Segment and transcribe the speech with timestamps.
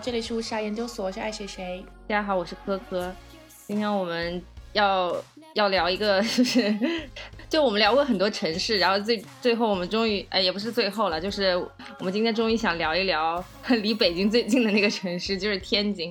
[0.00, 1.84] 好，这里是乌沙研究所，我是爱谁谁。
[2.08, 3.14] 大家好，我是科科。
[3.66, 4.42] 今天我们
[4.72, 5.14] 要
[5.52, 6.74] 要聊一个，就 是
[7.50, 11.54] 就我们聊过很多城市，然后最最后我们终于，哎，也不是最后了，就是
[11.98, 13.44] 我们今天终于想聊一聊
[13.82, 16.10] 离北京最近的那个城市，就是天津。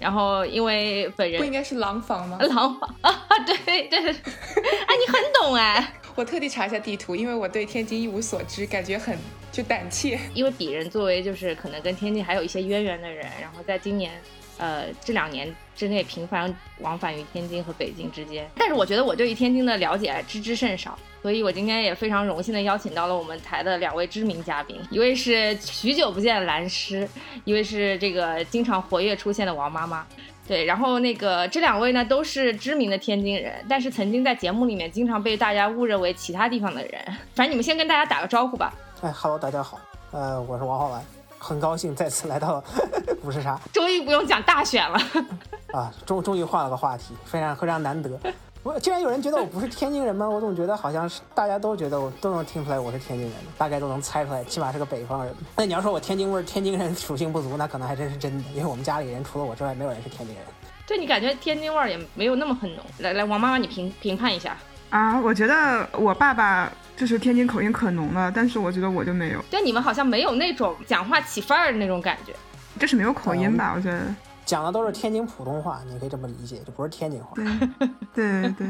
[0.00, 2.36] 然后因为本人不应该是廊坊吗？
[2.40, 3.12] 廊坊 啊，
[3.46, 5.94] 对对对，哎，你很懂哎。
[6.16, 9.16] 我特地查一下地图，因为我对天津一无所知，感觉很
[9.50, 10.18] 就胆怯。
[10.34, 14.12] 因为鄙人作为就是可能跟天津还有一些渊源的人，然后在今年，
[14.58, 18.48] 呃，这两年之内频繁往返于天津和北京之间。
[18.56, 27.08] 但是我觉得我对于天津的了解知之甚少，所以我今天也非常荣幸的邀请到了我们台的两位知名嘉宾，一位是许久不见的蓝师，
[27.44, 30.06] 一位是这个经常活跃出现的王妈妈。
[30.46, 37.00] 对，然后那个这两位呢都是知名的天津人，但是曾经在节目里面经常被大家误认为其他地方的人。
[37.36, 38.74] 反正你们先跟大家打个招呼吧。
[39.02, 41.02] 哎哈喽，大家好，呃，我是王浩然，
[41.38, 42.62] 很高兴再次来到
[43.22, 44.98] 股市啥，终于不用讲大选了
[45.72, 48.10] 啊，终终于换了个话题，非常非常难得。
[48.62, 50.28] 我竟然有人觉得我不是天津人吗？
[50.28, 55.34] 我总觉得好像是大家都觉得我都能听出来我是天津人，大概都能猜出来，起码是个北方人。
[55.56, 60.44] 那你要说我天津味儿、天津人属性不足，那可能还真是真的，因为我们家里人除了我之外，没有人是天津人。
[60.86, 62.84] 对你感觉天津味儿也没有那么很浓。
[62.98, 64.54] 来来，王妈妈你评评判一下
[64.90, 65.18] 啊？
[65.22, 66.70] 我觉得我爸爸
[67.00, 69.40] 就是天津口音可浓了，但是我觉得我就没有。
[69.50, 72.34] 对你们好像没有那种讲话起范儿的那种感觉，
[72.78, 73.72] 就是没有口音吧？
[73.74, 74.02] 我觉得
[74.44, 77.32] 讲的都是天津普通话，你可以这么理解，就不是天津话。
[77.34, 78.66] 对对对。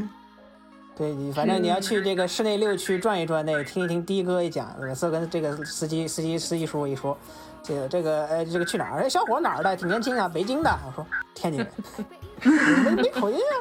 [0.97, 7.19] 对 你，反正你要去这个市内六区转一转，那听一听的哥一讲，每次跟这个司机司机司机叔一说，
[7.65, 9.03] 这个这个呃这个去哪儿？
[9.03, 9.75] 哎，小伙哪儿的？
[9.75, 10.71] 挺年轻啊，北京的。
[10.87, 11.69] 我说天津人，
[12.43, 13.55] 没没口音啊。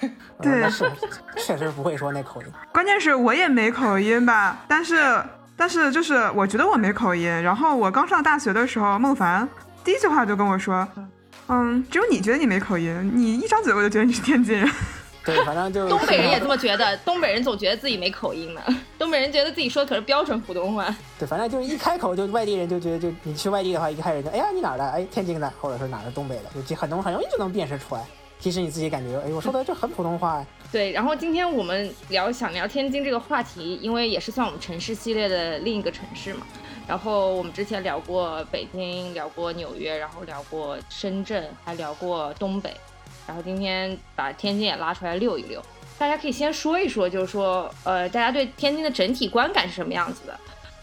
[0.40, 0.90] 对，是
[1.36, 2.48] 确实不会说那口音。
[2.72, 4.56] 关键是我也没口音吧？
[4.68, 5.20] 但是
[5.56, 7.28] 但是就是我觉得我没口音。
[7.42, 9.48] 然后我刚上大学的时候，孟凡
[9.82, 10.86] 第一句话就跟我说，
[11.48, 14.68] 嗯，只有你觉得你没口音，你一张嘴我就觉得你是天津人。
[15.28, 16.96] 对，反正就东北人也这么觉得。
[16.98, 18.62] 东北人总觉得自己没口音呢。
[18.98, 20.94] 东北人觉得自己说的可是标准普通话。
[21.18, 24.84] 对，反正就是一开口就外地人就觉得，就你去外地的话，一开始就哎呀你哪儿的？
[24.88, 28.02] 哎，天津的，或者是哪儿东北的，就很容很容易就能辨识出来。
[28.40, 30.42] 其实你自己感觉，哎，我说的这很普通话。
[30.72, 36.46] 对，然后今天我们聊想聊天津这个话题，因为也是算我们城市系列的另一个城市嘛。
[36.86, 42.74] 然后我们之前聊过北京，聊过纽约，然后聊过深圳，还聊过东北。
[43.28, 45.62] 然后今天把天津也拉出来溜一溜，
[45.98, 50.34] 大家可以先说一说，就是说，呃，大家对天津的整体观感是什么样子的？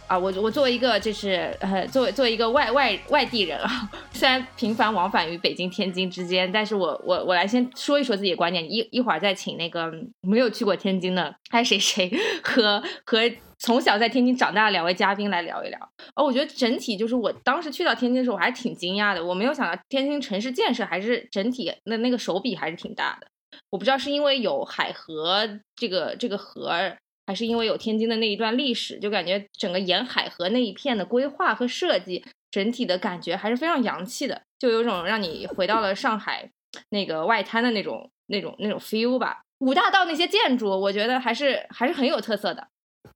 [0.08, 9.92] 啊，我我作为一个就是呃，作为作为一个外外外地人啊， 虽然频繁往返于北京、天津之间，但是我我我来先说一说自己的观点，一一会儿再请那个
[10.22, 12.12] 没有去过天津的爱谁谁
[12.44, 13.20] 和和
[13.66, 15.80] 从小在天津长大的两位嘉宾来聊一聊。
[16.16, 23.26] 哦，我觉得整体就是我当时去到天津的时候，我还挺惊讶的，我没有想到天津城市建设还是整体那那个手笔还是挺大的。
[23.72, 26.96] 我不知道是因为有海河这个这个河。
[27.28, 36.48] 还是因为有天津的那一段历史，就感觉整个沿海河那一片的规划和设计，整体的感觉还是非常洋气的，就有种让你回到了上海
[36.90, 39.42] 那个外滩的那种、那种、那种 feel 吧。
[39.58, 42.68] 五大道那些建筑，我觉得还是还是很有特色的。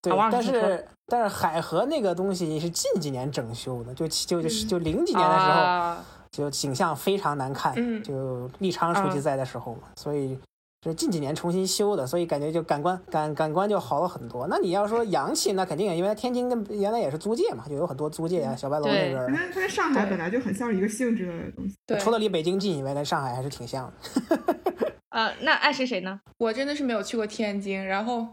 [0.01, 5.95] 对，但是但是海河那个东西是近几年整修的，就就就就零几年的时候，
[6.31, 7.73] 就景象非常难看，
[8.03, 10.39] 就立昌书记在的时候嘛，所以。
[10.85, 14.47] 是近几年重新修的，所以感觉就感官感感官就好了很多。
[14.47, 19.35] 那你要说洋气，那肯定，因为天津跟原来也是租界嘛，就有很多租界啊，小白楼那边。
[19.35, 21.75] 它跟上海本来就很像一个性质的东西。
[21.85, 24.55] 对，除了离北京近以外，跟上海还是挺像的。
[25.09, 26.17] 呃，那爱谁谁呢？
[26.37, 28.25] 我真的是没有去过天津，然后，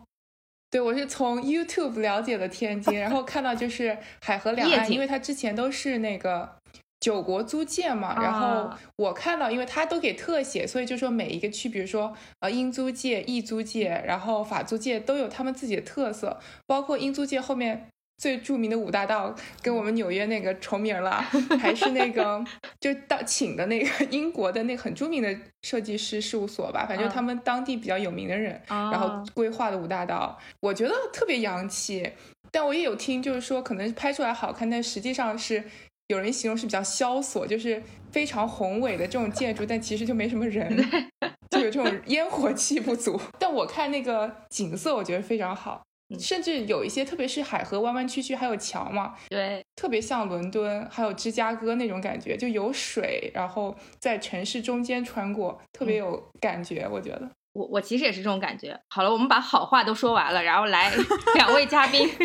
[0.71, 6.57] 对我是从 YouTube 了解的天津，然后看到就是海河两岸，因为它之前都是那个。
[6.99, 17.89] 九国租界嘛，然后我看到，因为它都给特写，所以就说每一个区，比如说呃英租界、意租界，然后法租界都有他们自己的特色，包括英租界后面
[18.19, 21.21] 最著名的五大道，跟我们纽约那个重名了，
[21.61, 22.43] 还是那个
[22.81, 32.11] 就到请的那个英国的那很著名的设计师事务所吧，反正他们当地比较有名的人，然后规划的五大道，我觉得特别洋气，
[32.51, 35.65] 但我也有听就是说可能拍出来好看，但实际上是。
[36.09, 37.83] 有人形容是比较萧索，就是
[38.13, 40.73] 非常宏伟的这种建筑，但其实就没什么人，
[41.51, 43.21] 就有这种烟火气不足。
[43.41, 45.83] 但我看那个景色，我觉得非常好，
[46.19, 56.87] 甚至有一些，特别是海河弯弯曲曲，还有桥嘛，对，特别像伦敦，还有芝加哥那种感觉，就有水，然后在城市中间穿过，特别有感觉。
[56.89, 58.79] 我觉得，我我其实也是这种感觉。
[58.89, 60.93] 好了，我们把好话都说完了，然后来
[61.35, 62.09] 两位嘉宾。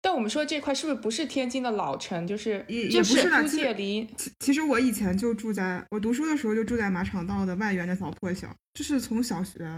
[0.00, 2.24] 但我们说这块是不是不是天津的老城？
[2.24, 4.08] 就是也也不是租界离。
[4.38, 9.68] 其实我以前就住在我读书的时候就住在马场道的外园的早破小，就是从小学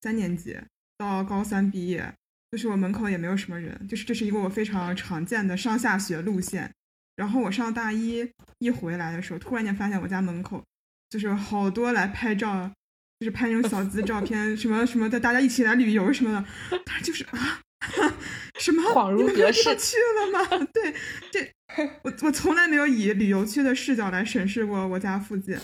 [0.00, 0.56] 三年级
[0.96, 2.12] 到高三毕业，
[2.50, 6.70] 就是我门口也没有什么人，就是这是一个我非常常见的上下学路线。
[7.16, 8.28] 然后我上大一
[8.58, 10.62] 一回来的时候，突然间发现我家门口
[11.10, 12.70] 就是好多来拍照，
[13.18, 17.60] 就是拍那种小资照片，什么什么的，大家一起来旅游什么的，他就是啊。
[18.58, 18.82] 什么？
[18.82, 20.66] 恍如隔世去了吗？
[20.74, 20.92] 对，
[21.30, 21.48] 这
[22.02, 25.56] 我我从来没有以旅游区的视角来审视过我家附近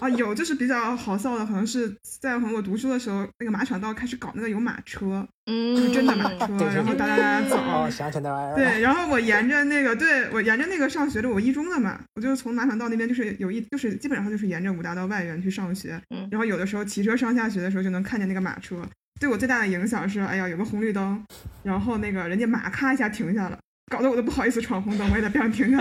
[0.00, 0.08] 啊。
[0.08, 7.90] 有就是比较好笑的，可能是在我读书的时候，那个马场道开始搞那个有马车，嗯，真的马车，然后大家大家走。
[7.90, 8.56] 想起那玩意儿。
[8.56, 16.00] 对，然后我沿着那个，对我沿着那个上学的，我一中的嘛，我就从马场道那边就是有一就是基本上就是沿着五大道外缘去上学，
[16.30, 18.82] 然后有的时候骑车上下学的时候就能看见那个马车。
[19.20, 21.22] 对我最大的影响是，哎呀，有个红绿灯，
[21.62, 23.58] 然后那个人家马咔一下停下了，
[23.92, 25.78] 搞得我都不好意思闯红灯，我也在边上停下。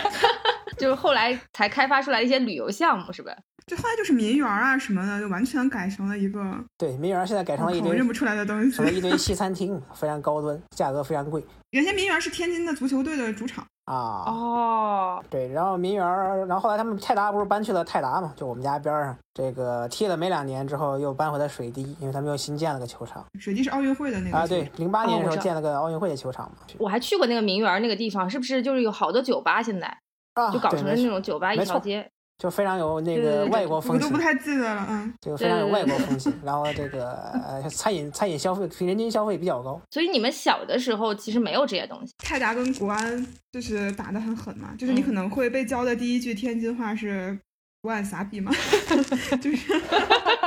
[0.78, 3.30] 就是后来才开发出来一些旅游项目，是吧？
[3.66, 11.44] 就后来就是民园啊什么的，就完全改成了一个对民园，现在改成了一堆认不出来的东西，成了一堆西餐厅，非常高端，价格非常贵。
[11.72, 16.06] 原先民园是天津的足球队的主场啊哦，对，然后民园，
[16.46, 23.24] 然后后来他们泰达不是搬去了泰达嘛，就我们家边上，这个踢了没两年之后又搬回了水滴，因为他们又新建了个球场。
[23.40, 26.58] 水滴是奥运会的那个啊，对，零八年的时候建了个奥运会的球场嘛。
[26.78, 29.98] 我还去过那个名园那个地方，是不是就是有好多酒吧现在？
[30.34, 32.08] 啊就搞成了那种酒吧一条街，
[32.42, 34.04] 就非常有那个外国风情。
[34.08, 36.32] 我都不太记得了，嗯，就非常有外国风情。
[36.44, 37.12] 然后这个
[37.46, 39.80] 呃，餐饮餐饮消费人均消费比较高。
[39.92, 42.12] 所以你们小的时候其实没有这些东西。
[42.18, 47.38] 泰达跟国安就是打得很狠嘛，就是你可能会被教的第一句天津话是
[47.80, 48.50] “国安傻逼”嘛，
[49.40, 49.80] 就是，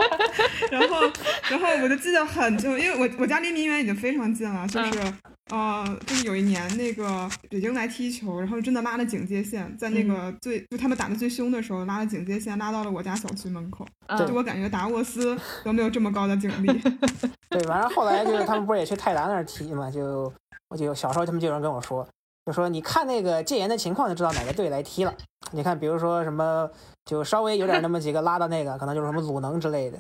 [0.71, 1.01] 然后
[1.50, 5.13] 然后我就记得很就因为我我家离民园已经非常近了，就是。
[5.51, 13.86] 呃，就是有一年那个北京来踢球，然后真的拉了警戒线，在那个最就他们打的最凶的时候，拉了警戒线，拉到了我家小区门口。
[14.18, 16.81] 就我感觉达沃斯都没有这么高的警力。
[17.47, 19.92] 对，完了后来就是他们不是也去泰达那儿踢嘛？
[19.92, 20.33] 就
[20.69, 22.07] 我就小时候他们就有人跟我说，
[22.45, 25.13] 就说你看那个戒严的情况就知道哪个队来踢了。
[25.51, 26.69] 你看，比如说什么，
[27.06, 29.97] 就稍微有点那么几个拉到那个，可能就是什么鲁能之类的。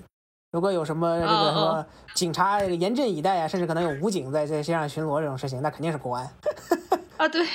[0.51, 6.29] 如果有什么这个什么警察这个严阵以待啊，甚至可能有武警在在街上巡逻这种事情，那肯定是国安。
[7.17, 7.45] 啊，对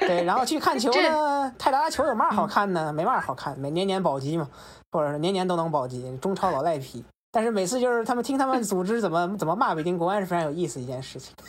[0.00, 2.92] 对，然后去看球呢，泰达球有嘛好看呢？
[2.92, 4.48] 没嘛好看，每年年保级嘛，
[4.92, 7.04] 或者是年年都能保级，中超老赖皮。
[7.34, 11.34] 但是每次就是他们听他们组织怎么 怎么骂北京国安是非常有意思一件事情。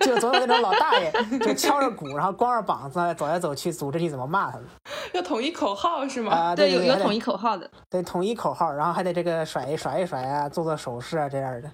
[0.00, 1.10] 就总有那种老大爷，
[1.40, 4.66] 就敲着鼓，然后光着膀子走来走去，组织你怎么骂他们。
[5.14, 6.32] 要统一口号是吗？
[6.32, 7.68] 啊，对，有有统一口号的。
[7.90, 11.70] 对，统一口号，然后还得这个甩一甩一甩啊，做做手势啊，这样的，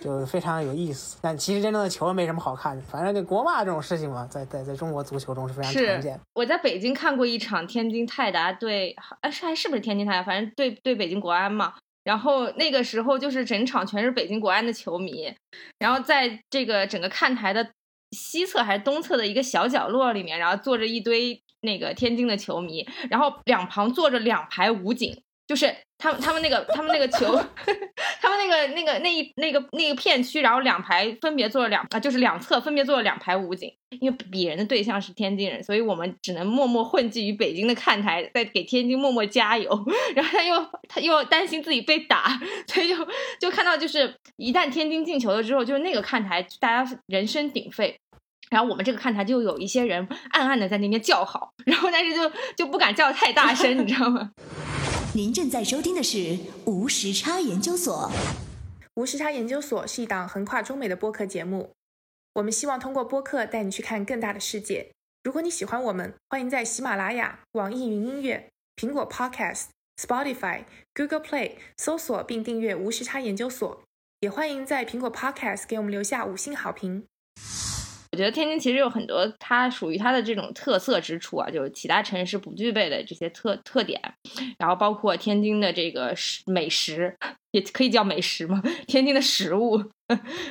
[0.00, 1.18] 就非常有意思。
[1.20, 6.18] 但其实真正的球没什么好看的，反正就国骂这种事情嘛，在在在中国足球中是非常常见。
[6.34, 10.22] 我在北京看过一场天津泰达对，哎是还是不是天津泰达？
[10.22, 11.74] 反正对对北京国安嘛。
[12.04, 15.34] 然后那个时候就是整场全是北京国安的球迷，
[15.78, 17.72] 然后在这个整个看台的
[18.12, 25.23] 西侧还是东侧的一个小角落里面，然后坐着一堆那个天津的球迷，然后两旁坐着两排武警。
[25.46, 27.34] 就是他们，他们那个，他们那个球，
[28.20, 33.70] 他们那个那个那一那个那个片区，然后两排分别坐了两啊，就是两侧分别坐了两排武警。
[34.00, 39.70] 因为比人的对象是天津人，所以我们只能默默混迹于北京的看台，在给天津默默加油。
[40.16, 42.96] 然后他又他又担心自己被打，所以就
[43.38, 47.96] 就看到就是一旦天津进球了之后，就是那个看台大家人声鼎沸，
[48.50, 54.32] 然后我们这个看台就有一些人暗暗的在那边叫好，然后但是就就不敢叫太大声，你知道吗？
[55.16, 58.10] 您正在收听的是无时差研究所。
[58.94, 61.70] 无时差研究所是一档横跨中美的播客节目。
[62.32, 64.90] 我们希望通过播客带你去看更大的世界。
[65.22, 69.66] 如果你喜欢我们，欢迎在喜马拉雅、网易云音乐、苹果 Podcast、
[70.02, 73.82] Spotify、Google Play 搜索并订阅无时差研究所。
[74.18, 77.04] 也欢迎在苹果 Podcast 给我们留下五星好评。
[78.14, 84.00] 我觉得天津其实有很多它属于它的这种特色之处啊，就是其他城市不具备的这些特特点。
[84.56, 87.12] 然后包括天津的这个食美食，
[87.50, 88.62] 也可以叫美食嘛？
[88.86, 89.82] 天津的食物，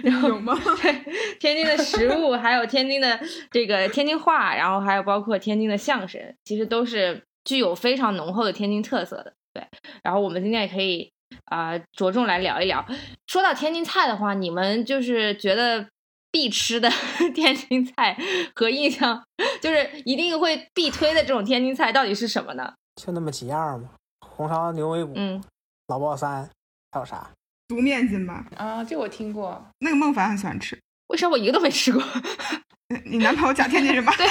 [0.04, 0.54] 然后有吗？
[0.82, 0.92] 对，
[1.40, 3.18] 天津的食物，还有天津的
[3.50, 9.34] 这个天津话，然后还有包括天津的相声，其实都是具有非常浓厚的天津特色的。
[9.54, 9.66] 对，
[10.04, 11.10] 然后我们今天也可以
[11.46, 12.86] 啊着重来聊一聊。
[13.26, 15.88] 说到天津菜的话，你们就是觉得。
[16.34, 16.90] 必吃的
[17.36, 18.18] 天津菜
[18.56, 19.24] 和印象
[19.62, 22.74] 就是一定会必推的这种天津菜到底是什么呢？
[22.96, 25.44] 就那么几样嘛，红烧牛尾骨，嗯，
[25.88, 26.50] 老爆三，
[26.92, 27.30] 还有啥？
[27.68, 28.46] 独面筋吧？
[28.58, 29.64] 啊，这我听过。
[29.80, 30.78] 那个孟凡很喜欢吃，
[31.10, 32.04] 为啥我一个都没吃过？
[33.06, 34.14] 你男朋友假天津人吧？
[34.18, 34.28] 对，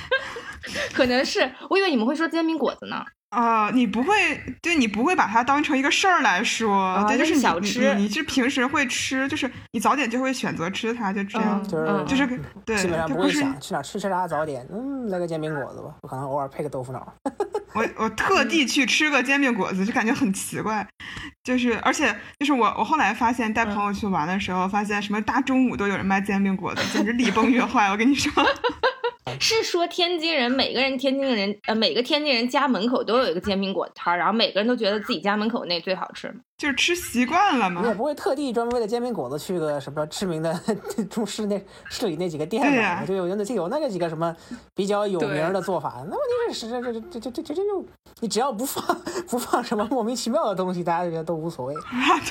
[0.94, 1.50] 可能是。
[1.70, 3.02] 我以为你们会说煎饼果子呢。
[3.34, 4.14] 啊，你不会，
[4.62, 7.94] 对你不会把它当成一个事儿来说，对，就是小吃。
[7.96, 17.12] 你是平时会吃，就是你早点就会选择吃它，就这样，就是就是对，基本上不会想去哪吃吃啥早点，嗯，来个煎饼果子吧，我可能偶尔配个豆腐脑。
[17.74, 20.86] 我我特地去吃个煎饼果子，就感觉很奇怪，
[21.42, 28.32] 就是而且就是我我后来发现带朋友去玩的时候，发现什么大中午都有人卖煎饼果子，简直礼崩乐坏，我跟你说。
[29.40, 36.40] 是说天津人每个人天津人呃每个天津人家门口都有一个煎饼果子摊儿，然后每个人都觉得自己家门口那最好吃吗？
[36.56, 37.80] 就是吃习惯了嘛。
[37.82, 40.58] 你也不会特地专门为了煎饼果子去个什么知名的
[41.10, 43.04] 中市那市里那几个店吧？
[43.04, 44.34] 就有那就有那个几个什么
[44.74, 46.04] 比较有名的做法。
[46.08, 47.86] 那问题是这这这这这这这就
[48.20, 48.84] 你只要不放
[49.28, 51.74] 不放什么莫名其妙的东西，大家就觉得都无所谓。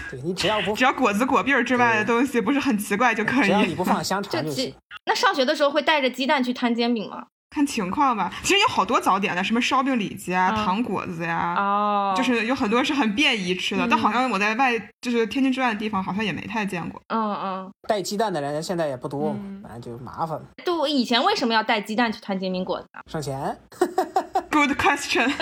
[0.10, 3.44] 对你只要不只要果子果篦之外的东西不是很奇怪就可以。
[3.44, 4.74] 只要你不放香肠就行。
[5.06, 7.28] 那上学的时候会带着鸡蛋去摊煎饼吗？
[7.54, 13.88] 看情况吧，其实有好多早点的，什么烧饼里脊啊、糖果子呀，哦，就是有很多是很便宜吃的。
[13.88, 17.00] 但好像我在外，就是天津之外的地方，好像也没太见过。
[17.10, 20.42] 嗯嗯，带鸡蛋的人现在也不多，反正就麻烦。
[20.66, 22.88] 对，我以前为什么要带鸡蛋去摊煎饼果子？
[23.06, 23.56] 省钱。
[24.54, 25.34] Good question。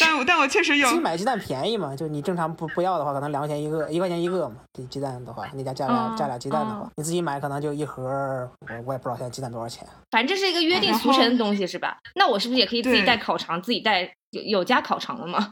[0.00, 0.86] 但我但我确实有。
[0.88, 1.94] 自己买鸡蛋便宜嘛？
[1.96, 4.54] 就你正常不不要的话，可能两块钱一个，一块钱一个嘛。
[4.72, 9.84] 这鸡蛋的话，你家加俩加俩鸡蛋的话，你自己买可能就一盒，我我也不知道现在鸡蛋多少钱。
[10.10, 11.96] 反正这是一个约定俗成的东西，是吧？
[12.14, 15.50] 那我是不是也可以自己带烤肠，自己带有有加烤肠的吗？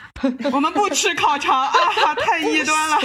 [0.53, 1.71] 我们不吃烤肠啊，
[2.19, 2.99] 太异端了。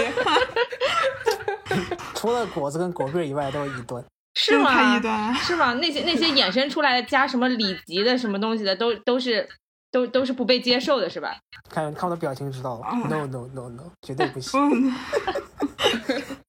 [2.14, 4.04] 除了果子跟果篦以外，都是异端。
[4.36, 5.34] 是吗？
[5.34, 5.74] 是吗？
[5.74, 9.48] 那些那些衍生出来的加什么里脊的什么东西的，都都是
[9.92, 11.38] 都都是不被接受的，是吧？
[11.70, 12.86] 看看我的表情知道了。
[13.10, 14.60] No no no no，绝对不行。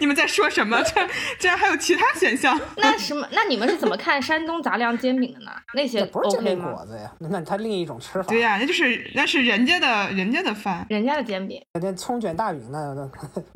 [0.00, 0.82] 你们在说什么？
[0.82, 1.06] 这
[1.38, 2.58] 竟然还有其他选项？
[2.78, 3.28] 那什么？
[3.30, 5.52] 那你们是怎么看山东杂粮煎饼的呢？
[5.74, 7.12] 那些不是煎饼果子呀？
[7.18, 8.28] 那它另一种吃法。
[8.28, 11.62] 对呀，那就是那是人家的人家的饭，人家的煎饼。
[11.80, 13.06] 那葱卷大饼那那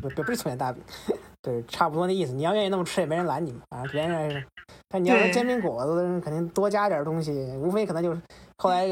[0.01, 0.83] 不不是葱卷大饼，
[1.43, 2.33] 对，差不多那意思。
[2.33, 3.61] 你要愿意那么吃，也没人拦你嘛。
[3.71, 4.45] 反正别人，
[4.89, 8.21] 但你要是煎饼果子，肯定多加点东西，无非可能就是
[8.59, 8.87] 后来。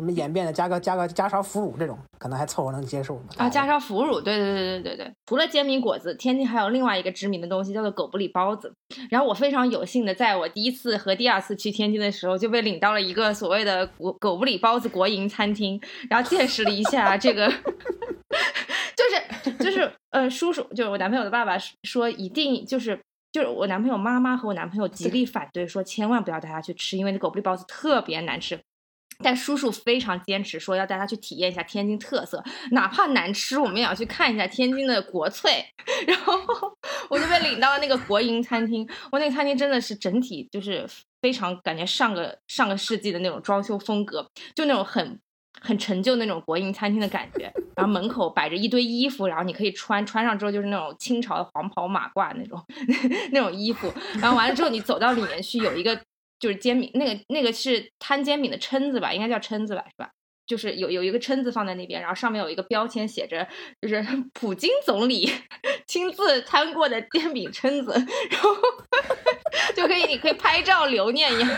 [0.00, 3.48] 什么演变的，加个加个加勺腐乳这种，可能还凑合能接受啊。
[3.48, 5.12] 加勺腐乳，对对对对对对。
[5.26, 8.72] 除了煎饼果子，天津还有另外一个知名的东西，叫做狗不理包子。
[9.10, 15.78] 然后我非常有幸的，在我第一次和第二次去天津的时候，就被领到了一个所谓的狗狗不理包子国营餐厅，
[16.08, 17.46] 然后见识了一下这个，
[18.96, 22.98] 就是就是呃，叔叔就是我男朋友的爸爸说，一定就是
[23.32, 28.58] 就是我男朋友妈妈和我男朋友极力反对，说千万不要带他去吃，因为那狗不理包子特别难吃。
[29.22, 35.64] 但叔叔非常坚持说要带他去体验一下天津特色，哪怕难吃，我们也要去看一下天津的国粹。
[36.06, 36.34] 然后
[37.08, 40.86] 我就被领到了那个国营餐厅，我那个餐厅真的是整体就是
[41.20, 45.18] 非常感觉上个上个世纪的那种装修风格，就那种很
[45.60, 47.52] 很陈旧那种国营餐厅的感觉。
[47.76, 52.62] 然后门口摆着一堆衣服，然后你可以穿，穿上之后就是那种清朝的黄袍马褂那种
[53.32, 53.90] 那种衣服。
[54.20, 55.98] 然后完了之后你走到里面去，有一个。
[56.40, 60.10] 就是煎饼，那个那个是摊煎饼的撑子吧，应该叫撑子吧，是吧？
[60.46, 63.46] 就是有有一个撑子放在那边，然后上面有一个标签写着，
[63.80, 64.04] 就是
[64.34, 65.30] 普京总理
[65.86, 67.92] 亲自摊过的煎饼撑子，
[68.30, 68.50] 然后
[69.76, 71.48] 就可以你可以拍照留念一样。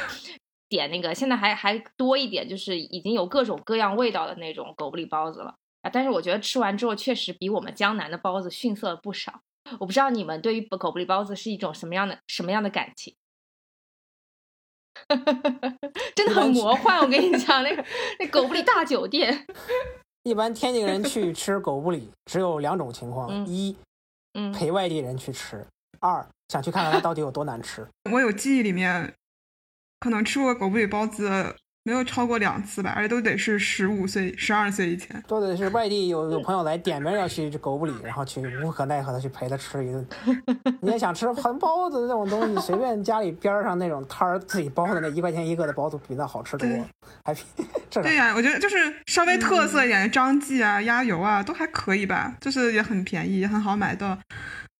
[0.69, 5.91] 点那个现在还还多一点，就是已经有各种各样味道的那种狗不理包子了啊！
[5.93, 9.41] 但是我觉得吃完之后确实比我们江南的包子逊色了不少。
[9.79, 13.15] 我不知道你们对于狗不理包子是一种什么样的什么样的感情？
[16.15, 17.85] 真的很魔幻，我跟你讲，那个
[18.21, 19.47] 那狗不理大酒店，
[20.23, 23.77] 一般天津人去吃狗不理只有两种情况：一，
[24.55, 25.57] 陪外地人去吃；
[26.01, 27.87] 二，想去看看它到底有多难吃。
[28.11, 29.15] 我有记忆里面，
[30.01, 31.57] 可能吃过狗不理包子。
[31.85, 40.07] 没有超过两次吧，而且都得是十五岁、十二岁以前，都得是外地有有朋友来点名要去狗不理，然后去无可奈何的去陪他吃一顿。
[40.81, 46.69] 你也想吃盆包子这种东西，随便家里边上那种摊儿自己包的那一块钱一个的包子比那好吃多，
[47.25, 47.43] 还比
[47.91, 48.01] 这。
[48.01, 54.17] 对呀，我觉得就是稍微特色一点的张记啊、鸭油啊都还可以吧，就是也很便宜，也很好买到。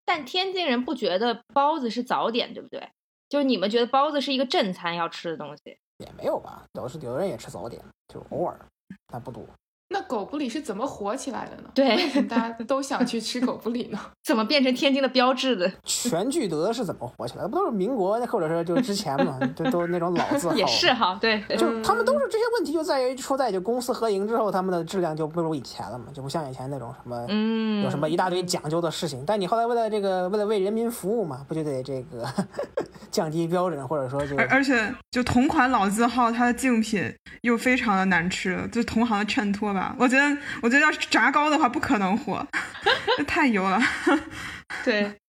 [0.05, 2.89] 但天津人不觉得包子是早点，对不对？
[3.27, 5.77] 就是你们觉得包子是一个正餐要吃的东西。
[5.97, 8.59] 也没有吧，有时有的人也吃早点，就偶尔，
[9.07, 9.45] 但不多。
[9.89, 11.69] 那狗不理是怎么火起来的呢？
[11.73, 13.99] 对，为什么大家都想去吃狗不理呢？
[14.23, 15.71] 怎么变成天津的标志的？
[15.83, 17.47] 全聚德是怎么火起来的？
[17.47, 19.37] 不都是民国或者是就之前嘛？
[19.55, 20.55] 就都那种老字号。
[20.55, 29.23] 也是哈，对，就他们都是这些问题就在于出在就公私合营之后，他们的质量就不如以前了嘛，就不像以前那种什么，嗯，有什么一大堆讲究的事情。
[29.27, 32.25] 但你后来为了这个，为了为人民服务嘛，不就得这个
[33.11, 39.82] 降低标准，或者说就而而且就同款老字号，它的竞品又非常的难吃，就同行的衬托吧。
[39.97, 42.45] 我觉得，我觉得要是炸糕的话，不可能火，
[43.27, 43.79] 太油了。
[44.85, 45.19] 对，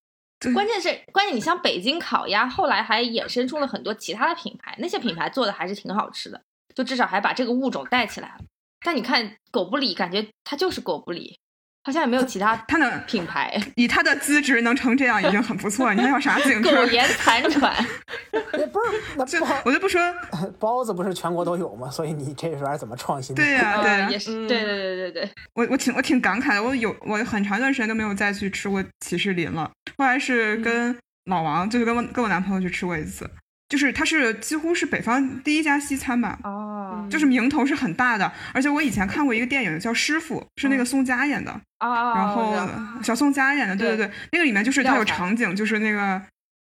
[0.53, 6.41] 关键是关键，你像北京烤鸭，后来还衍生出了很多其他的品牌，那些品牌做的还是挺好吃的，
[6.75, 8.45] 就至少还把这个物种带起来了。
[8.81, 11.39] 但你看狗不理，感觉它就是狗不理。
[11.85, 15.93] 好像也没有其他他的品牌，以他的资质能成这样已经很不错。
[15.93, 16.75] 你还要啥自行车？
[16.75, 17.73] 苟延残喘。
[18.33, 20.01] 那不是，那就我就不说
[20.59, 21.91] 包子不是全国都有吗？
[21.91, 23.37] 所以你这玩意儿怎么创新？
[23.37, 25.31] 对呀，对，也是，对对对对对。
[25.55, 29.71] 我我挺我挺感慨的，我有我很长一段时间都没有再去吃过起士林了。
[29.99, 33.29] 后来是跟老王，就是跟我跟我男朋友去吃过一次。
[33.69, 42.55] 就是它是几乎是北方第一家西餐吧，哦，就是名头是很大的，而且我以前看过一个电影叫《师傅》，是那个宋佳演的，啊，然后
[43.03, 46.21] 小宋佳演的，对对对，那个里面就是它有场景，就是那个，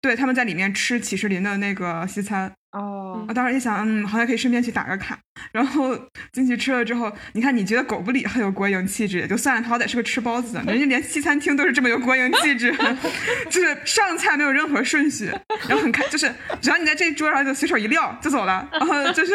[0.01, 2.51] 对，他们在里面吃起士林的那个西餐。
[2.71, 5.17] 哦，我当时一想，嗯，好像可以顺便去打个卡。
[5.51, 5.97] 然后
[6.31, 12.71] 进去吃了之后，你看，你觉得狗不理很有国营气质也就算了，他好歹是个吃包子的，人家连西餐厅都是这么有国营气质，
[13.49, 15.25] 就是上菜没有任何顺序，
[15.67, 19.33] 然后很开，就是只要你在这桌上就随手一撂就走了，然后就是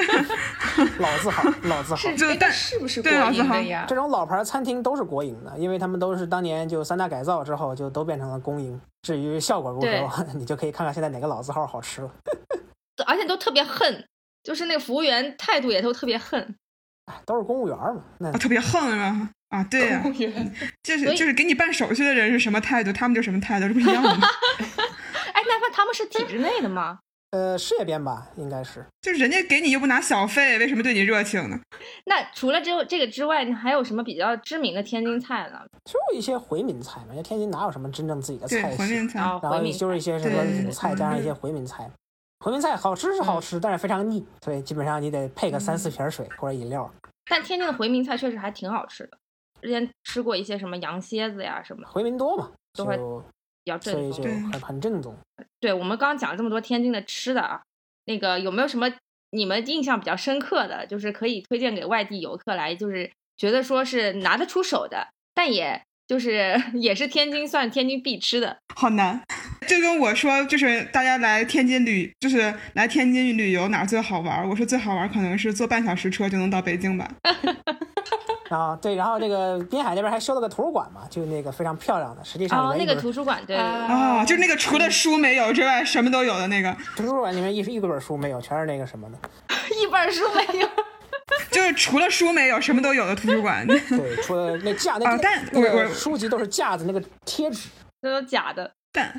[0.99, 3.85] 老字号，老字号，就但是不是对老字号呀？
[3.89, 8.81] 这种老牌餐厅都是国营的，因为他们都是当年就三大改造之后就都变成了公营。
[9.03, 12.11] 至于效果如何， 你就可以看看现在哪个老字号好吃了。
[13.05, 14.07] 而且都特别恨，
[14.43, 16.57] 就是那个服务员态度也都特别恨，
[17.25, 19.31] 都是公务员嘛，那特别恨是吧？
[19.51, 20.03] 啊，对呀，
[20.83, 24.11] 就是就是给你办手续的人是什么态度，他们就什么态度，这不一样吗？
[25.33, 26.99] 哎，那他他们是体制内的吗？
[27.33, 28.87] 呃，事业编吧，应该是。
[29.03, 31.61] 就是人家给你又不拿小费，为什么对你热情呢？
[32.07, 35.59] 那除了这这个之外，你还有什么比较知名的天津菜呢？
[35.85, 38.79] 就一些回民菜嘛，因为天津哪有什么真正自己的菜系？
[38.79, 41.91] 回民菜，然后就是一些什么鲁菜加上一些回民菜。
[42.47, 46.89] 回民菜好吃是好吃，但是非常腻，所以基本上你得配个三四瓶水或者饮料。
[47.29, 49.19] 但天津的回民菜确实还挺好吃的，
[49.61, 51.89] 之前吃过一些什么羊蝎子呀什么。
[51.89, 52.97] 回民多嘛，都会
[53.65, 55.13] 比较正宗，很很正宗。
[55.59, 57.61] 对我们刚刚讲了这么多天津的吃的啊，
[58.05, 58.89] 那个有没有什么
[59.31, 65.83] 你们印象比较深刻的，就是可以推荐给外地游客来，就是觉得说是拿得出手的，但也。
[66.07, 69.21] 就是 也是天津算天津必吃的，好难。
[69.67, 74.49] 就跟我说，就是大家来天津旅，就是来天津旅游哪儿最好玩？
[74.49, 77.09] 我说最好玩可能是坐半小时车就能到北京吧。
[78.49, 89.19] 啊，对，然后这个滨海那边还修了个图书馆嘛，就那个非常漂亮的，实际上哦，那个图书馆对啊，就是那个除了书没有之外什么都有的那个图书馆里面一一本书没有，全是那个什么的，
[89.83, 90.69] 一本书没有。
[91.51, 93.67] 就是除了书没有，什么都有的图书馆。
[93.67, 97.69] 对，除了那架那但我我书籍都是架子那个贴纸，
[98.03, 98.71] 那都假的。
[98.93, 99.13] 但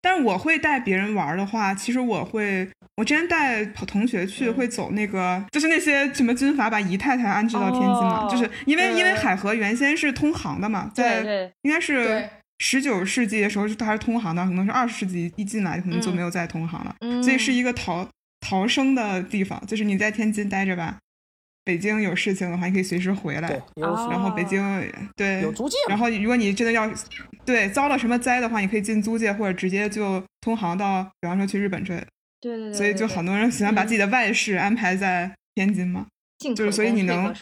[0.00, 18.08] 但是我会带别人玩的话，其实我会，我之前带同学去会走那个，就是那些什么军阀把姨太太安置到天津嘛，就是因为因为海河原先是通航的嘛，在应该是十九世纪的时候它还是通航的，可能是二十世纪一进来可能就没有再通航了，所以是一个逃
[18.40, 20.98] 逃生的地方，就是你在天津待着吧。
[21.68, 23.46] 北京有事情的话，你可以随时回来。
[23.46, 25.76] 对，然后北京对有租界。
[25.86, 26.90] 然后如果你真的要
[27.44, 32.06] 对遭了什么灾的话，你可以进租界，或者直接就通航到，比方说去日本之类的。
[32.40, 32.72] 对对对。
[32.72, 36.06] 所以就很多人喜欢把自己的外事安排在天津嘛，
[36.56, 37.34] 就是所以你能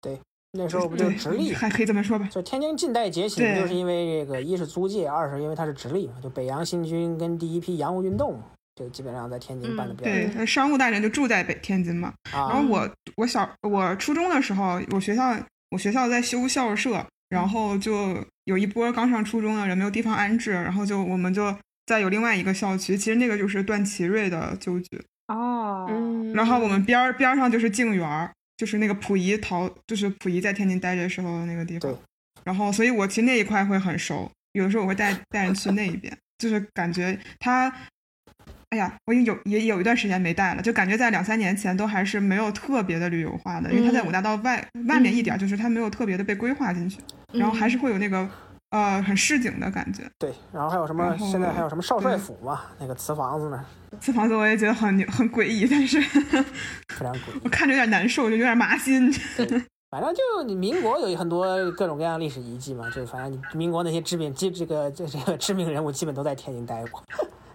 [0.00, 0.18] 对
[0.52, 2.26] 那时候不就直隶，还可以这么说吧。
[2.32, 8.44] 就天津近代崛起，就是因为这个一是租界，二是因为它是直隶嘛，就北洋新军跟第一批洋务运动嘛。
[8.76, 10.34] 就基本上在天津办的比较多。
[10.34, 12.14] 对，商务大臣就住在北天津嘛。
[12.32, 15.36] 然后我我小我初中的时候，我学校
[15.70, 21.54] 我学校在修校舍，然后就有一波刚上初中的人没有地方安置，然后就我们就
[21.86, 24.88] 在有另外一个校区，其实那个就是段祺瑞的旧居。
[25.28, 25.86] 哦。
[26.34, 31.94] 然后我们边儿边上就是静园，就是那个溥仪逃，就是溥仪在天津待着时候的那个地方。
[32.44, 37.70] 然后，所以我其实那一块会很熟，有的时候我会带带人去那一边，就是感觉他。
[38.70, 47.00] 哎呀，我已经有也有一段时间没带了，就感觉在两三年前都还是没有特别的旅游化的，因为它在五大道外外面一点，就是它没有特别的被规划进去，
[47.32, 48.28] 然后还是会有那个
[48.70, 50.04] 呃很市井的感觉。
[50.18, 51.16] 对，然后还有什么？
[51.18, 52.60] 现在还有什么少帅府嘛？
[52.78, 53.64] 那个瓷房子呢？
[54.00, 56.44] 瓷房子我也觉得很很诡异，但是非
[57.00, 59.12] 常诡异，我看着有点难受，就有点麻心。
[59.90, 67.02] 反正就你民国有很多各种各样历史遗迹嘛，就反正民国那些知名这这个这这个知名人物基本都在天津待过。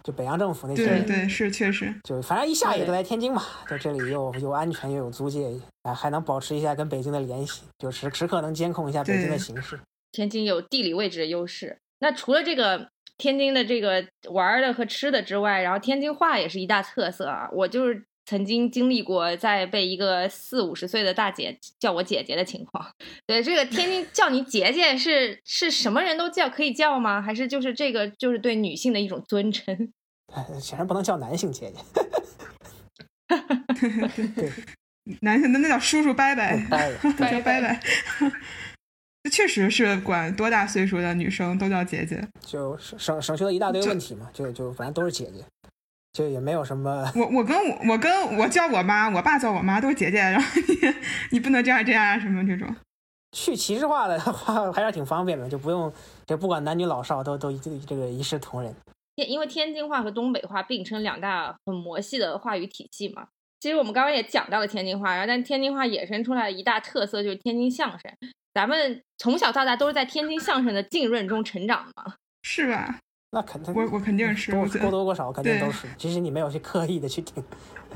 [0.06, 5.50] 就北洋政府那些，对对是确实，就反正一下也都来天津嘛，在这里又又安全又有租界，
[5.84, 9.80] 还还能保持一下跟北京的联系，就时时刻能监控一下北京的形势。
[10.12, 11.76] 天津有地理位置的优势。
[12.02, 12.88] 那除了这个
[13.18, 17.50] 天津的这个玩的和吃的之外，然后天津话也是一大特色啊。
[17.52, 22.86] 我就是曾经经历过在被一个四五十岁的大姐叫我姐姐的情况。
[23.28, 27.22] 对，这个天津叫你姐姐是是什么人都叫可以叫吗？
[27.22, 29.92] 还是就是这个就是对女性的一种尊称？
[30.60, 31.80] 显然不能叫男性姐姐。
[34.36, 34.52] 对，
[35.22, 36.44] 男性那那叫叔叔伯伯，
[37.30, 38.32] 叫伯伯。
[39.24, 45.44] 这确实是管多大岁数的女生都叫姐姐，就省省去了一大堆问题嘛，就就反正都是姐姐，
[46.16, 47.12] 就也没有什么。
[47.14, 50.96] 我我跟我我跟我叫我妈，我爸叫我妈都是姐姐，然后你
[51.32, 52.74] 你不能这样这样啊什么这种。
[53.34, 55.92] 去歧视化的话 还是挺方便的，就不用
[56.26, 58.74] 就不管男女老少都都这个一视同仁。
[59.18, 63.28] 天因为天津话和东北话并称两大很魔系的话语体系嘛。
[63.60, 68.10] 其实我们刚刚也讲到了天津话，然后但天津话衍生出来的一大特色就是天津相声。
[68.54, 73.00] 咱们从小到大都是在天津相声的浸润中成长嘛，是吧？
[73.36, 75.86] 那肯定，我我肯定是，或多或少肯定都是。
[75.98, 77.44] 即使你没有去刻意的去听，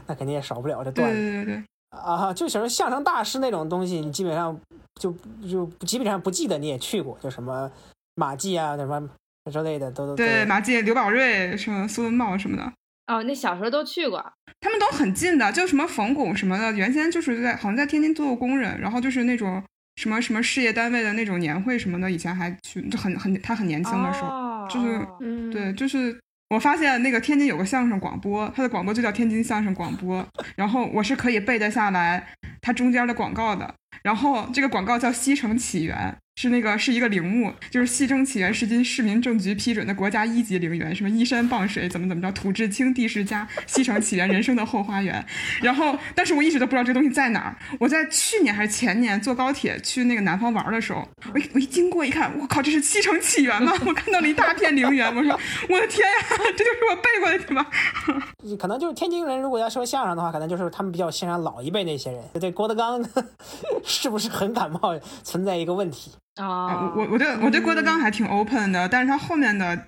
[0.05, 1.15] 那肯定也少不了这段子。
[1.15, 1.63] 对对对。
[1.91, 4.59] 啊，就什么相声大师那种东西，你基本上
[4.99, 5.15] 就
[5.49, 7.71] 就基本上不记得你也去过，就什么
[8.15, 9.09] 马季啊，什么
[9.49, 10.13] 之类的都都。
[10.13, 12.73] 对，马季、刘宝瑞、什么苏文茂什么的。
[13.07, 14.21] 哦，那小时候都去过，
[14.59, 19.63] 他们都很近的，就什么冯巩什么的，原先就是在好像在天津做过工人，然后就是那种。
[19.95, 24.29] 什么什么事业单位的那种年会什么的，以前还去，就很很他很年轻的时候，
[24.69, 25.07] 就是，
[25.51, 32.27] 对，就是我发现那个天津有个相声广播，它的广播就叫天津相声广播，然后我是可以背得下来
[32.61, 36.17] 它中间的广告的，然后这个广告叫西城起源。
[36.41, 45.21] 是那个是一个陵墓，就是西征起源是经市民政局批准的国家一级陵园，什么依山傍水，怎么怎么着，土质清，地势佳，西城起源人生的后花园。
[45.61, 47.57] 然后，但是我一直都不知道这东西在哪儿。
[47.77, 53.73] 我在去年还是前年坐高铁去那个南方玩的时候，我一我一经过一看，我靠，这是西城起源吗？
[53.85, 56.25] 我看到了一大片陵园，我说我的天呀，
[56.55, 58.57] 这就是我背过的地方。
[58.57, 62.23] 可能就是天津人，如果要说相声的话，可能就是他们比较欣赏老一辈那些人。
[62.39, 63.03] 对郭德纲
[63.83, 66.13] 是不是很感冒，存在一个问题。
[66.35, 69.87] 啊，我我对我对郭德纲还挺 open 的，但是他后面的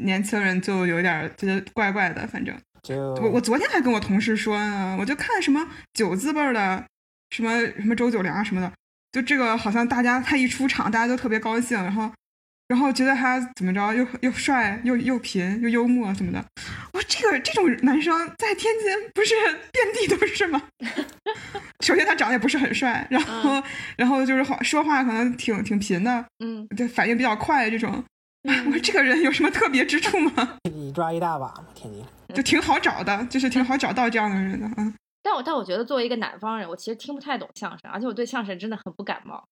[0.00, 2.54] 年轻人就有点觉得怪怪的，反正
[3.22, 6.84] 我我昨天还跟我同事说呢，我就看什么九字辈的，
[7.30, 8.72] 什么什么周九良什么的，
[9.12, 12.10] 就这个好像大家他一出场，大家都特别高兴，然后。
[12.68, 16.44] 然后觉得他怎么着，又又帅，又又贫，又幽默什么的。
[16.92, 19.34] 我这个这种男生在天津不是
[19.72, 20.62] 遍地都是吗？
[21.80, 23.62] 首先他长得也不是很帅，然后
[23.96, 28.04] 然后就是话说话可能挺挺贫的，嗯，对，反应比较快这种。
[28.44, 30.58] 我说这个人有什么特别之处吗？
[30.72, 32.04] 你抓一大把嘛，天津
[32.34, 34.66] 就挺好找的，就是挺好找到这样的人的。
[34.76, 39.42] 嗯，但我但我觉得作为一个南方人，我其实听不太懂相声，而且我对相声真的很不感冒。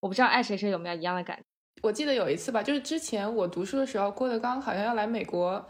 [0.00, 1.42] 我不知道爱谁谁有没有一样的感觉。
[1.84, 5.62] 我记得有一次吧，就是之前我读书的时候，郭德纲好像要来美国，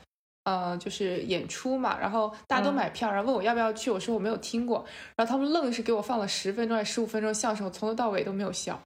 [0.45, 8.81] 呃，就是演出嘛，然后大家都买票，然后问我要不要去，我说我没有听过，然后他们愣是给我放了十分钟还是十五分钟相声，我从头到尾都没有笑。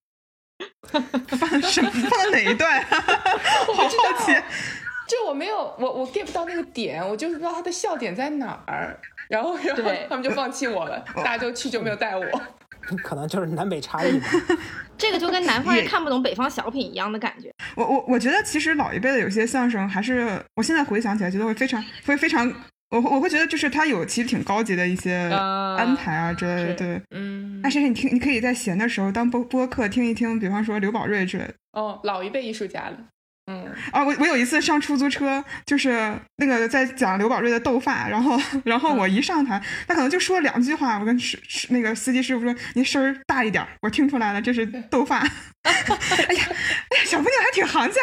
[0.91, 1.91] 放什么？
[1.91, 2.83] 放哪一段？
[3.69, 4.33] 我好好奇。
[5.07, 12.25] 就我没有，我我 get 不到那个点，我就是不知道他的笑点在哪儿，然后然后他们就放弃我了，大家就去就没有带我。
[12.97, 14.27] 可能就是南北差异吧。
[14.99, 17.51] 这个就跟南方人看不懂北方小品一样的感觉。
[17.77, 22.53] 我我我觉得其实老一辈的有些相声还是，我现在回想起来觉得会非常会非常，
[22.91, 25.15] 我我会觉得就是他有其实挺高级的一些
[25.79, 26.75] 安排啊之类的。
[26.75, 27.61] 对，嗯。
[27.63, 31.55] 那谁谁你听，你可以在闲的时候当播播客听一听，比方说刘宝瑞之类的。
[31.73, 32.97] 哦，老一辈艺术家的。
[33.49, 45.19] 嗯啊，我我有一次上出租车，就是那个在讲刘宝瑞的斗发，然后 然后我一上台，他可能就说两句话，我跟师师那个司机师傅说：“您声儿大一点，我听出来了，这是斗发。
[45.65, 45.89] ”哎呀，
[46.27, 48.01] 哎呀，小姑娘还挺行家。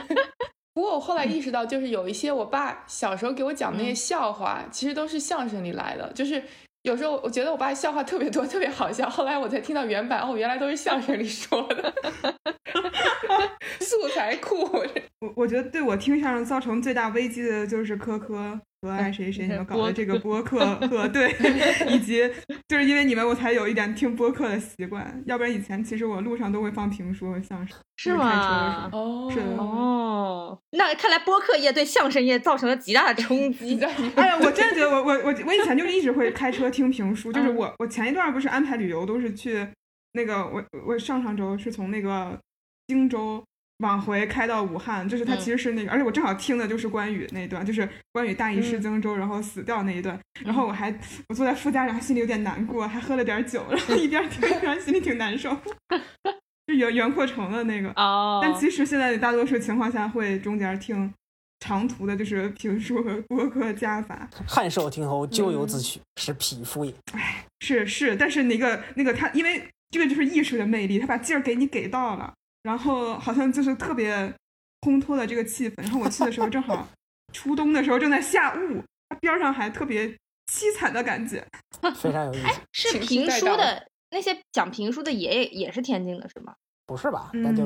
[0.74, 6.42] 不过我后来意识到，就是有一些我爸小时候给我讲那些笑话，其实都是相声里来的，就是。
[6.84, 9.08] 有时候我觉得我爸笑话特别多，特别好笑。
[9.08, 11.94] 后来我才听到原版，哦，原来都是相声里说的，
[13.84, 14.62] 素材库。
[15.20, 18.60] 我 我觉得对我听相声造成最大危机的就是科科。
[18.84, 20.58] 和爱谁谁， 你们搞的这个播客
[20.88, 21.34] 和对，
[21.88, 22.30] 以及
[22.68, 25.22] 就是因为你们，我才有一点听播客的习惯。
[25.24, 27.78] 要不然以前其实我路上都会放评书和相声。
[27.96, 28.90] 是吗？
[28.92, 30.58] 哦，是哦。
[30.72, 33.82] 那看来播客业对相声业造成了极大的冲击。
[34.16, 39.66] 哎呀，我真的觉得我我我我以前就一直会开车听评书，就是我我前一段不是安排旅游都是去
[40.12, 42.38] 那个我我上上周是从那个
[42.88, 43.42] 荆州。
[43.78, 50.18] 往回开到武汉，就是他其实是那个，而且我正好听的就是关羽那一段，就是关羽大意失荆州，然后死掉那一段。
[50.44, 50.96] 然后我还
[51.28, 55.50] 我坐在副驾，然后心里有点难过，还喝了点酒，然后一边听一边心里挺难受。
[56.66, 58.40] 就袁袁阔成的那个哦。
[58.42, 61.12] 但其实现在大多数情况下会中间听
[61.60, 64.28] 长途的，就是评书和播客加法。
[64.46, 66.94] 汉寿亭侯咎由自取，是匹夫也。
[67.12, 72.32] 哎，是是，但是那个那个他，因为这个就是艺术的魅力，他把劲儿给你给到了，
[72.64, 74.34] 然后好像就是特别
[74.80, 75.82] 烘托的这个气氛。
[75.82, 76.88] 然后我去的时候正好
[77.32, 78.82] 初冬的时候正在下雾，
[79.20, 80.08] 边上还特别
[80.52, 81.46] 凄惨的感觉，
[81.96, 82.60] 非常有意思。
[82.72, 86.52] 是评书的那些讲评书的爷爷也是天津的，是吗？
[86.86, 87.30] 不是吧？
[87.32, 87.64] 那就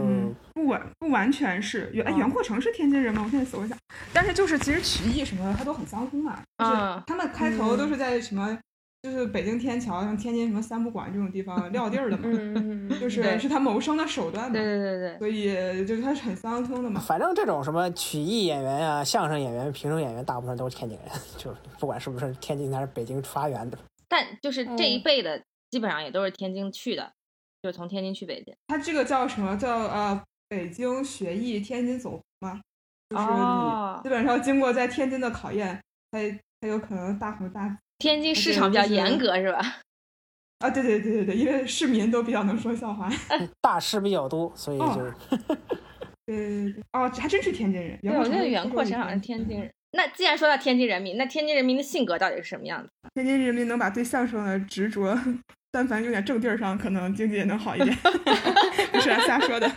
[0.55, 3.23] 不完不完全是袁哎袁阔成是天津人吗？
[3.25, 3.77] 我现在搜一下。
[4.13, 6.41] 但是就是其实曲艺什么的，它都很相通嘛。
[6.59, 8.57] 就是他们开头都是在什么，
[9.03, 12.25] 就是北京天桥、像天津什么三不管这种地方撂地儿的嘛。
[13.01, 14.53] 就是是他谋生的手段嘛。
[14.53, 15.19] 对对对对。
[15.19, 17.01] 所以就是他是很相通的嘛。
[17.01, 21.09] 反正这种什么曲艺演员啊、相声演员、评书演员，大部分都是天津人，
[21.39, 23.79] 就是不管是不是天津还是北京发源的。
[24.09, 27.13] 但就是这一辈的基本上也都是天津去的。
[27.61, 32.61] 就是从天津去北京，他这个叫什么叫呃北京学艺，天津走嘛，
[33.11, 35.83] 就是你基本上经过在天津的考验，
[36.13, 36.31] 才
[36.61, 37.77] 才有可能大红大紫。
[37.99, 39.81] 天津市场比较严格是吧？
[40.61, 43.09] 啊，对对对对对，因为市民都比较能说笑话，
[43.61, 44.87] 大师比较多，所以就
[46.27, 47.99] 对对对哦，还真是天津人。
[48.03, 49.71] 对，我觉得袁阔成好像是天津人。
[49.93, 52.91] 那既然说到天津人民，那天津人民的性格到底是什么样子？
[53.15, 55.19] 天津人民能把对相声的执着。
[55.71, 57.95] 但凡有点正地儿上，可能经济也能好一点。
[58.91, 59.71] 不是瞎说的。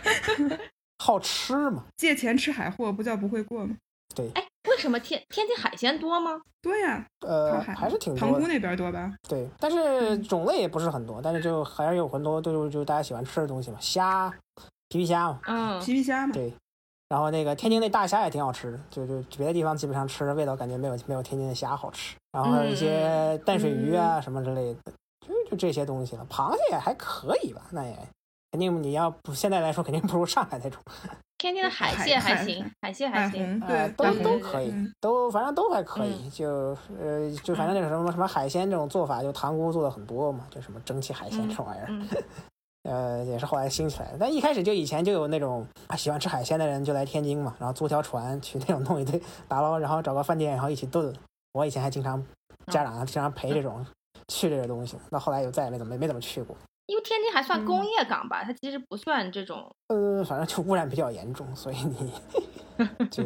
[0.98, 1.84] 好吃嘛？
[1.98, 3.76] 借钱吃海货，不叫不会过吗？
[4.14, 4.26] 对。
[4.34, 6.40] 哎，为什么天天津海鲜多吗？
[6.60, 7.04] 多呀。
[7.20, 8.20] 呃，还是挺多。
[8.20, 9.12] 塘沽那边多吧？
[9.28, 14.30] 对，但是种类也不是很多，但是就还是有很多都就大家喜欢吃的东西嘛，虾、
[14.88, 15.40] 皮皮虾嘛。
[15.46, 16.32] 嗯，皮皮虾嘛。
[16.32, 16.52] 对。
[17.08, 22.16] 然后那个天津那大虾也挺好吃的，就就别的地方基本上吃的味道感觉没有没有天津的虾好吃。
[22.32, 24.92] 然后还有一些淡水鱼啊什么之类的。
[25.26, 27.96] 就就这些东西了，螃蟹也还可以吧，那也
[28.52, 30.80] 肯定你要不现在来说肯定不如上海那种。
[31.38, 36.30] 天津的海蟹还行，海蟹还行，对，都都可以，都反正都还可以。
[36.30, 41.88] 就呃，就反正那种什么什么海鲜这种做法，就塘沽做的很多嘛，就什么蒸汽海鲜这玩意儿，
[42.88, 44.18] 呃，也是后来兴起来的。
[44.20, 51.12] 但一开始就以前就有那种喜欢吃海鲜的人就来天津嘛，然后租条船去那种弄一堆打捞，然后找个饭店然后一起炖。
[51.54, 52.24] 我以前还经常
[52.68, 53.84] 家长经常陪这种。
[54.28, 56.56] 去这个东西，那后来就再也没怎么没怎么去过。
[56.86, 59.74] 因为天津还算工业港吧，它其实不算这种。
[59.88, 62.12] 呃，反正就污染比较严重，所以你
[63.10, 63.22] 就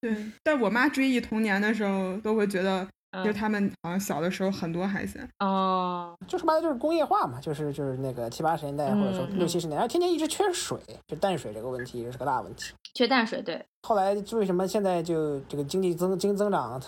[0.00, 0.32] 对。
[0.42, 2.86] 但我妈追忆童年的时候，都会觉得。
[3.24, 12.72] 就他们好像小的时候很多海鲜哦，就说白了就是工业化嘛，就是就是那个七八十年代或者说六七十年代，天津一直缺水，就淡水这个问题也是个大问题。
[12.94, 13.62] 缺淡水，对。
[13.82, 16.80] 后来为什么现在就这个经济增经济增长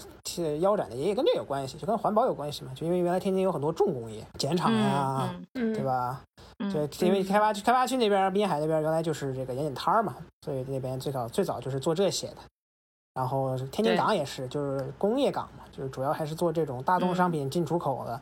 [0.61, 2.71] 腰斩的，也也跟这有关系，就跟环保有关系嘛。
[2.75, 6.23] 就因为原来天津有很多重工业，碱厂呀，对吧？
[6.73, 12.37] 就因为开发区开发区那边滨海那边原来就是这个盐碱滩嘛，所以那边最早最早就是做这些的。
[13.14, 18.20] 然后天津港也是，就是工业港嘛，就是主要还是做这种大宗商品进出口的，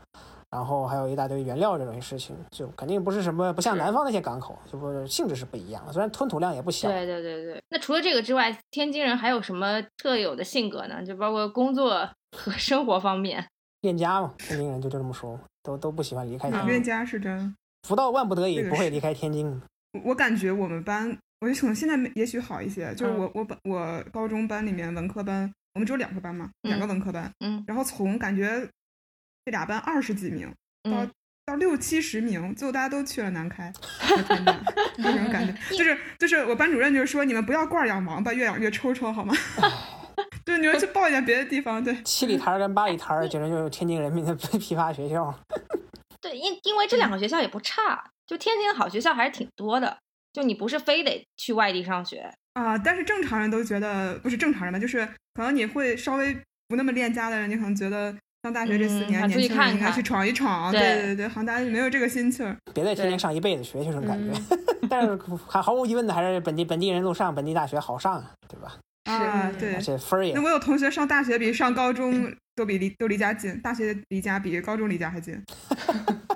[0.50, 5.92] 然后还有一大堆原料这种事情，就肯定不是什么不像南方那些港口，就不性质是不一样的。
[5.92, 6.88] 虽然吞吐量也不小。
[6.88, 7.62] 对对对对。
[7.70, 11.02] 那除了这个之外，天津人还有什么特有的性格呢？
[11.04, 13.42] 就包括工作和生活方面。
[13.80, 16.50] 恋家嘛，天津人就就这么说，都都不喜欢离开。
[16.50, 16.68] 天津。
[16.68, 17.56] 恋家是真。
[17.88, 19.60] 不到万不得已不会离开天津。
[20.04, 25.52] 我感觉我们班，我就可能现在也许好一些，就是我我本我高中班里面文科班。
[25.74, 28.68] 我们只有两个班嘛，两个文科班，嗯，然后从感觉
[29.42, 31.06] 这俩班二十几名到
[31.46, 33.72] 到六七十名，最后大家都去了南开，
[34.26, 34.62] 天呐，
[34.98, 39.34] 那种感觉， 就是就是我班主任就是说，你们不要惯养王八，越养越抽抽，好吗？
[40.44, 41.96] 对，你们去报一点别的地方，对。
[42.04, 45.34] 七里台跟八里台简直就是天津人民的批发学校。
[46.20, 49.96] 对，因因为这两个学校也不差，就天津的好学校还是挺多的，
[50.32, 52.30] 就你不是非得去外地上学。
[52.54, 54.78] 啊，但是正常人都觉得不是正常人吧？
[54.78, 56.36] 就是可能你会稍微
[56.68, 60.70] 不那么恋家的人，你可能觉得上大学这四年，年轻人应该去闯一闯。
[60.70, 62.56] 对对对，好像大家没有这个心气儿。
[62.74, 64.32] 别在天津上一辈子学，这种感觉。
[64.90, 65.18] 但是
[65.48, 68.76] 还毫无疑问的，还是本地本地人路上本地大学好上啊，对吧？
[69.04, 69.74] 啊，对。
[69.74, 70.34] 而且分儿也……
[70.34, 75.42] 那我有同学上大学比上高中都比离都离家近，大学离家比高中离家还近。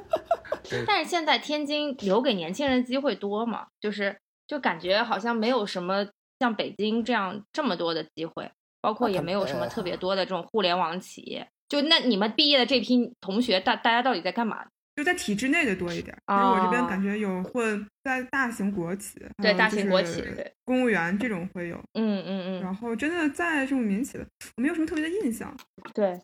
[0.87, 3.67] 但是现在天津留给年轻人机会多嘛？
[3.81, 4.17] 就是。
[4.49, 6.07] 就感觉好像没有什么
[6.39, 8.49] 像北京这样这么多的机会，
[8.81, 11.45] 包括也没有什么特别多的这种互联网企业。
[11.69, 14.65] 就那你们毕业的这批同学，大大家到底在干嘛？
[14.95, 16.17] 就在体制内的多一点。
[16.27, 20.23] 啊，我这边感觉有混在大型国企，对大型国企，
[20.65, 21.77] 公务员这种会有。
[21.95, 22.63] 嗯嗯嗯。
[22.63, 24.25] 然后真的在这种民企的，
[24.57, 25.53] 我没有什么特别的印象。
[25.93, 26.17] 对，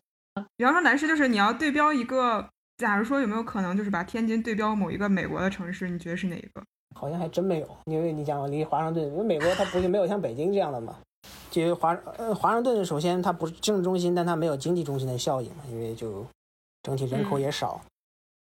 [0.55, 6.61] 比方说男士，就是你要对标一个，假如说有没有可能就是把天津对标某一个美国的城市，你觉得是哪一个？
[6.95, 10.95] 好像还真没有，因为你讲离华盛顿，因为美国它不是没有像北京这样的嘛。
[11.49, 16.25] 就华呃华盛顿首先它不是政治中心，但它没有经济中心的效应嘛，因为就
[16.81, 17.81] 整体人口也少。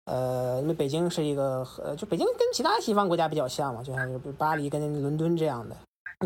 [0.06, 5.76] 呃，因为北京是一个呃，就北京跟其他西方国家比较像嘛，就像巴黎跟伦敦这样的。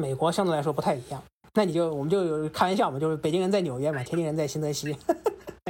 [0.00, 1.22] 美国相对来说不太一样。
[1.54, 4.96] 那你就我们就有开玩笑嘛，就是北京人在纽约嘛，天津人在新泽西。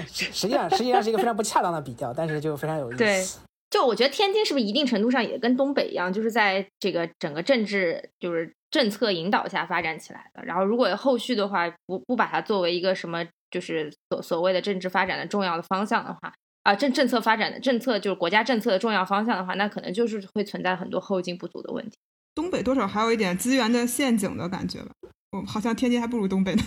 [0.07, 2.99] 实际上实际上是一个非常不恰当的比较，但是就非常有意思。
[2.99, 3.25] 对，
[3.71, 10.45] 就我觉得天津是不是一定程度上也跟东北一样，就是在这个整个政治就是政策引导下发展起来的。
[10.45, 16.33] 然后如果后续的话不不把它作为一个什么就是所所谓的政治发展的重要的方向的话
[16.65, 21.97] 啊政政策发展的政策就是国家政策的重要方向的话，那可能就是会存在很多后劲不足的问题。
[22.35, 24.91] 东北多少还有一点资源的陷阱的感觉吧。
[25.33, 26.63] 我好像天津还不如东北呢，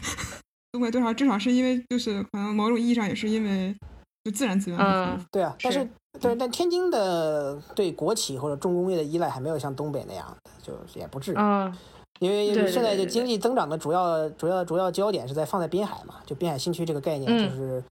[0.72, 3.76] 东北多少至少是因为就是可能某种意义上也是因为
[4.24, 4.80] 就自然资源。
[4.80, 5.88] 嗯，对啊，但是
[6.20, 11.36] 对，但天津的对国企或者重工业的依赖还没有像东北那样的，就也不至于。
[11.38, 11.76] 嗯，
[12.20, 17.84] 因为现在就经济增长的主要主要主要焦点是在放在滨海嘛，就滨海新区这个概念就是，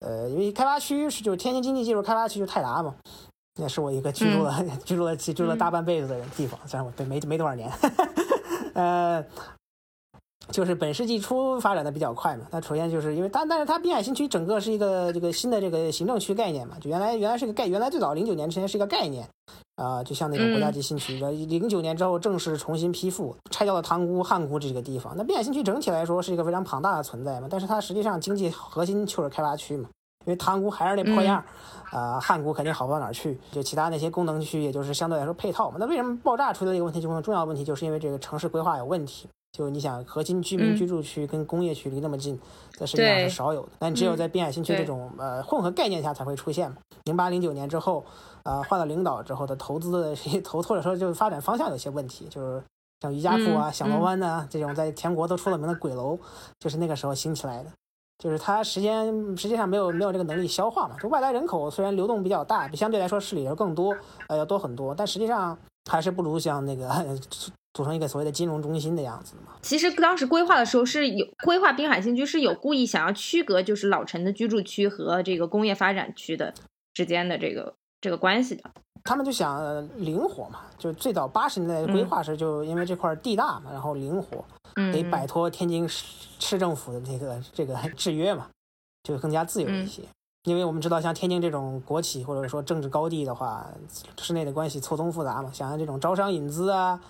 [0.00, 2.94] 呃，因为开发区是就是天津经济技术开发区就泰达嘛，
[3.60, 7.70] 那是我一个居住了 居住了居住了大半辈子的人地方，虽然我没没多少年，
[8.74, 9.24] 呃。
[10.50, 19.26] 就是本世纪初发展的比较快嘛，它首先就是因为它但是它滨海新区整个是一个这个新的这个行政区概念嘛，就原来原来是个概，原来最早零九年之前是一个概念，
[19.76, 25.14] 啊，就像那种国家级新区，零九年之后正式重新批复，拆掉了塘沽、汉沽这个地方。
[25.16, 29.88] 那滨海新区整体来说是一个非常庞大的存在嘛，但是它实际上经济核心就是开发区嘛，
[30.26, 31.42] 因为塘沽还是那破样，
[31.90, 35.78] 啊，汉沽肯定好不到哪儿去，就其他那些功能区也就是相对来说配套嘛。
[35.80, 39.26] 那为什么爆炸出的一个问题，就重要的问题，就是因为这个城市规划有问题。
[39.56, 42.36] 就你想，核心居民居住区跟工业区离那么近，
[42.76, 43.68] 在世界上是少有的。
[43.78, 46.74] 但只有在滨海新区这种呃混合概念下才会出现。
[47.04, 48.04] 零八零九年之后，
[48.42, 52.60] 呃换了领导之后的投资的投或者说就是发展方向有些问题，就是
[53.00, 56.18] 像余家铺啊、响螺湾呐这种在全国都出了名的鬼楼，
[56.58, 57.70] 就是那个时候兴起来的。
[58.18, 60.96] 就是它时间实际上没有没有这个能力消化嘛。
[60.98, 63.94] 就外来人口虽然流动比较大，相对来说市里人更多，
[64.26, 65.56] 呃要多很多，但实际上
[65.88, 66.90] 还是不如像那个。
[67.74, 69.52] 组成一个所谓的金融中心的样子嘛？
[69.60, 76.54] 其实当时规划的时候是有规划滨海新区是有故意想要区隔，就是老城的居住区和这个工业发展区的
[76.94, 78.70] 之间的这个这个关系的。
[79.02, 84.42] 他们就想灵活嘛，就最早八十年代规划时就因为这块地大嘛，然后灵活，
[84.92, 86.04] 得摆脱天津市
[86.38, 88.48] 市政府的这个这个 制约嘛，
[89.02, 90.02] 就更加自由一些。
[90.44, 93.66] 因为我们知道，像天津这种国企或者说政治高地的话，
[94.18, 97.00] 市内的关系错综复杂嘛，想要这种招商引资啊。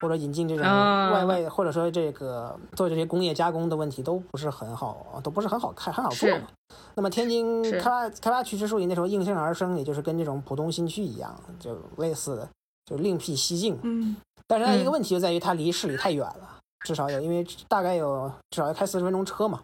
[0.00, 6.46] 或者引进这种外外，或者说这个做这些工业加工的问题都不是很好，都不是很好看，很好做嘛。
[6.94, 12.48] 那么天津开发开发区之所以那时候应声而生，也就是跟这种浦东新区一样，就类似的，
[12.84, 13.78] 就另辟蹊径。
[13.82, 14.16] 嗯。
[14.46, 19.60] 但是它一个问题就在于它离市里太远了，至少有，因为大概有至少要开四十分钟车嘛，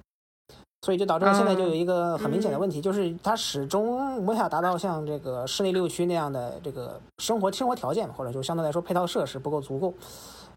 [0.85, 9.94] 所以就导致了现在就有一个很明显的问题，就是它始终无法达到像这个市内六区那样的这个生活生活条件，或者就相对来说配套设施不够足够。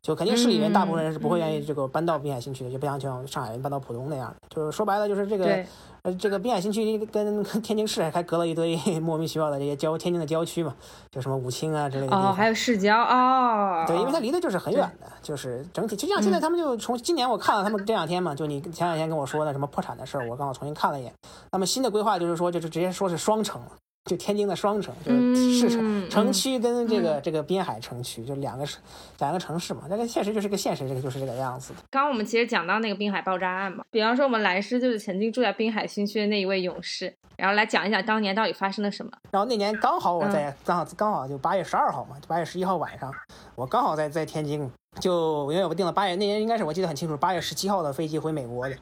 [0.02, 4.36] 就肯定市里面大部分人是不会愿意这个搬到滨海新区的，就不像像上海人搬到浦东那样的。
[4.54, 5.64] 就是说白了，就是这个，
[6.08, 10.74] 呃，这个滨海新区跟天津市还隔了一堆 莫名其妙的这些郊天津的郊区嘛，
[11.12, 12.16] 就什么武清啊之类的。
[12.16, 13.84] 哦，还有市郊哦。
[13.86, 21.12] 对，因为它离得就是很远的，就是整体就像现在他们就从今年我看了他们这两天嘛，就你前两天跟我说的什么破产的事儿，我刚好重新看了一眼。
[21.52, 23.62] 那么新的规划就是说，就是直接说是双城。
[24.08, 28.82] 就天津的双城，就是市城城区跟这个这个滨海城区，就两个城
[29.20, 29.84] 两个城市嘛。
[29.90, 31.80] 那个现实就是个现实，这个就是这个样子的。
[31.92, 39.12] 刚刚我们其实讲到那个滨海爆炸案嘛，比方说我们蓝师就是曾经住在滨海新区的那一位勇士，然后来讲一讲当年到底发生了什么。
[39.30, 43.14] 然后那年刚好我在刚好刚好就八月十二号嘛，八月十一号晚上，
[43.56, 48.76] 我刚好在在天津，就因为我订了八月那年应该是我记得很清楚，八月十七号的飞机回美国的。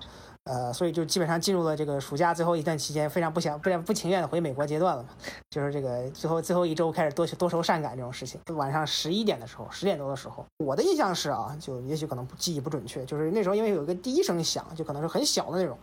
[0.46, 5.10] 呃，所以就基本上进入了这个暑假最后一段期间，非常不想、不不情愿的回美国阶段了嘛。
[5.50, 8.40] 就是这个最后最后一周开始多多愁善感这种事情。
[8.56, 15.78] 晚上十一点的时候，十点多的时候，我的印象是啊，就也许可能记忆不准确，就是那时候因为有一个第一声响，就可能是很小的那种，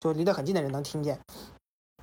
[0.00, 1.18] 就离得很近的人能听见。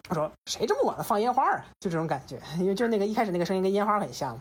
[0.10, 4.40] 他说：“谁这么晚了放烟花啊？”就这种感觉，因为就那个一开始那个声音跟烟花很像。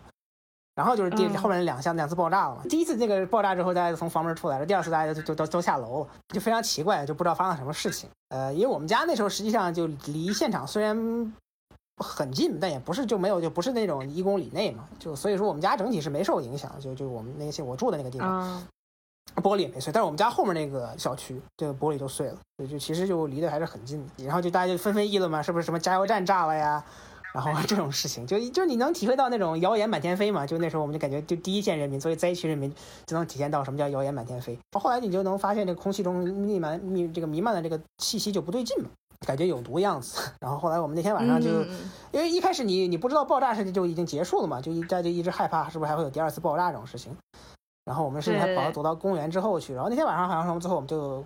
[0.76, 2.62] 然后就是第后面两下两次爆炸了嘛。
[2.68, 4.66] 第一次那个爆炸之后，大家就从房门出来了。
[4.66, 8.08] 第二次大家就就都都下楼了，就非常奇怪，就不知道发生什么事情。
[8.28, 11.32] 呃，因为我们家那时候实际上就离现场虽然
[11.96, 14.86] 很近，但也不是就没有就不是那种一公里内嘛。
[14.98, 16.70] 就所以说我们家整体是没受影响。
[16.78, 18.62] 就就我们那些我住的那个地方，
[19.36, 19.90] 玻璃也没碎。
[19.90, 22.36] 但是我们家后面那个小区，这个玻璃都碎了。
[22.58, 24.24] 就就其实就离得还是很近的。
[24.26, 26.84] 然后就大家就纷纷议论嘛，是不是什么加油站炸了呀？
[27.36, 30.46] 然后这种事情，就就是你能体会到那种谣言满天飞嘛？
[30.46, 32.72] 就那时候我们就感觉，就第一线人民作为灾区人民，
[33.04, 34.58] 就能体现到什么叫谣言满天飞。
[34.72, 38.88] 后来你就能发现，这个空气中弥漫弥这个弥漫的这个气息就不对劲嘛，
[39.26, 40.22] 感觉有毒样子。
[40.40, 41.50] 然后后来我们那天晚上就，
[42.10, 47.14] 因为一开始你你不知道爆炸事情就已经结束了嘛，就一家就一直害怕是不是还会有第二次爆炸这种事情。
[47.84, 49.74] 然后我们甚至还跑躲到公园之后去。
[49.74, 51.22] 然后那天晚上好像说最后我们就。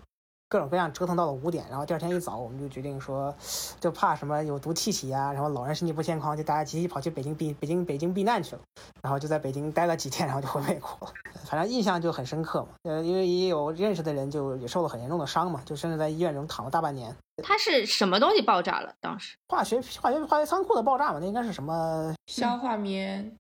[0.51, 3.33] 各种各样折腾到了五点，然后第二天一早我们就决定说，
[3.79, 8.63] 就怕什么有毒气体啊，然后老人身体不健康，就大家集体跑去北京避北京北京避难去了，
[9.01, 11.15] 然后就在北京待了几天，然后就回美国了。
[11.45, 17.15] 反正印象就很深刻嘛，呃，因为也有认识的人就也受了很严重的伤嘛，就甚至在医院中躺了大半年。
[17.45, 18.93] 它是什么东西爆炸了？
[19.01, 23.33] 当时化学化学化学仓库的爆炸嘛，那应该是什么硝化棉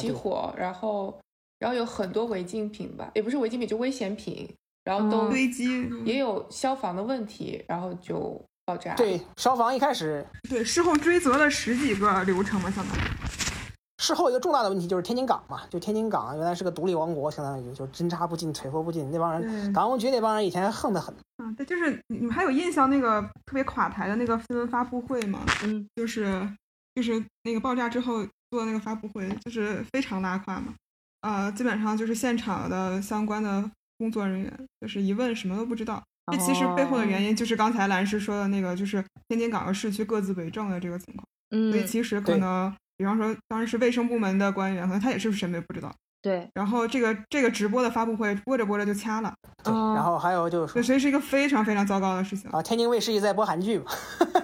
[0.00, 1.16] 起火，然后
[1.60, 4.52] 然后有很多违禁品吧，也不是违禁品，就危险品。
[4.86, 8.94] 然后都堆积，也有消防的问题，然后就爆炸。
[8.94, 13.00] 对，消防一开始对事后追责了十几个流程嘛，相当于。
[13.98, 21.12] 事后一个重大的问题就是天津港嘛，就天津港原来是个独立王国，相当于就针插不进、腿活不进，那帮人港务局那帮人以前横得很。
[21.42, 25.40] 嗯，对，就是你们还有印象那个特别垮台的那个新闻发布会吗？
[25.64, 26.48] 嗯，就是
[26.94, 30.72] 就是那个爆炸之后做那个发布会，就是非常拉胯嘛。
[31.22, 33.68] 呃，基本上就是现场的相关的。
[33.98, 41.26] 工作人员就是一问什么都不知道，这其实背后的原因就是刚才兰师说的那个，就是天津港和市区各自为政的这个情况。
[41.50, 45.94] 嗯，所以其实可能，比方说当时是卫生部门的官员，可能他也是什么也不知道。
[46.20, 46.48] 对。
[46.54, 49.32] 然后这个这个直播的发布会播着播着就掐了。
[49.62, 49.72] 对。
[49.72, 52.50] 然后还有就是，所以是一个非常非常糟糕的事情。
[52.50, 53.84] 啊，天津卫视一直在播韩剧嘛。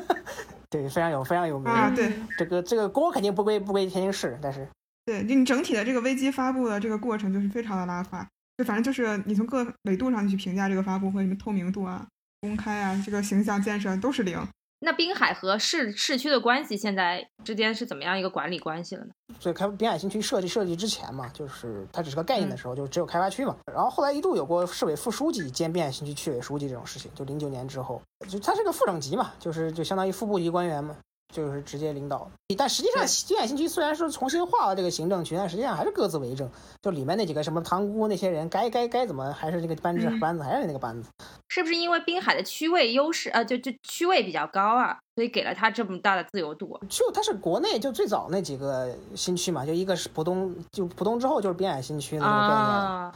[0.70, 1.90] 对，非常有非常有名啊。
[1.90, 2.12] 对。
[2.38, 4.66] 这个这个锅肯定不归不归天津市，但是。
[5.04, 8.24] 对就你整体的这个危机发布的这个过程就是非常的拉胯。
[8.58, 12.06] 就反正就是你从各维度上去评价这个发布会，什么透明度啊、
[12.40, 14.38] 公开啊、这个形象建设都是零。
[14.84, 19.12] 那滨海和市市区的关系现在之间是怎么样一个管理关系了呢？
[19.38, 23.56] 所以开滨海新区设计设计之前嘛，就是它只是个概念的时候，就只有开发区嘛。
[23.72, 30.96] 然后后来一度有过市委副书记兼滨海新区区委书记这种事情，就零九年之后，就它是个副省级嘛，就是就相当于副部级官员嘛。
[31.32, 36.48] 就是直接领导，但实际上滨海新区虽然说重新划了这个行政区，但实际上还是各自为政。
[36.82, 41.08] 就里面那几个什么塘沽那些人，该该该怎么还是这个班子班子还是那个班子。
[41.48, 43.42] 是不是因为滨海的区位优势啊？
[43.42, 46.78] 就就区位比较高啊，所以给了他这么大的自由度？
[46.88, 53.12] 就它是国内就最早那几个新区嘛，就一个是浦东，就浦东之后就是滨海新区那个概念。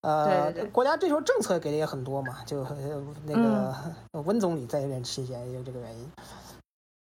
[0.00, 2.64] 呃，国家这时候政策给的也很多嘛，就
[3.26, 3.74] 那个
[4.24, 6.04] 温总理在任期间也有这个原因。
[6.04, 6.47] 另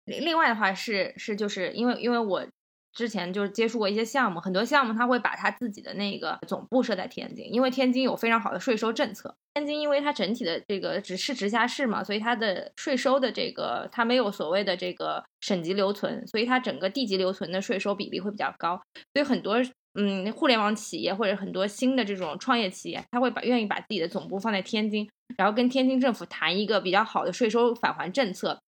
[0.08, 2.46] 另外的话是是就是因为因为我
[2.94, 9.36] 之前就是接触过一些项目，很多项目他会把他自己的那个总部设在天津，因为天津有非常好的税收政策。
[9.54, 18.80] 天津因为它整体的这个只是直辖市嘛，所以它的税收的这个它没有所谓的这个省级留存，所以它整个地级留存的税收比例会比较高。
[19.14, 19.58] 所以很多
[19.96, 28.60] 嗯互联网企业或者很多新的这种创业企业，他会把愿意把自己的总部放在天津，然后跟天津政府谈一个比较好的税收返还政策。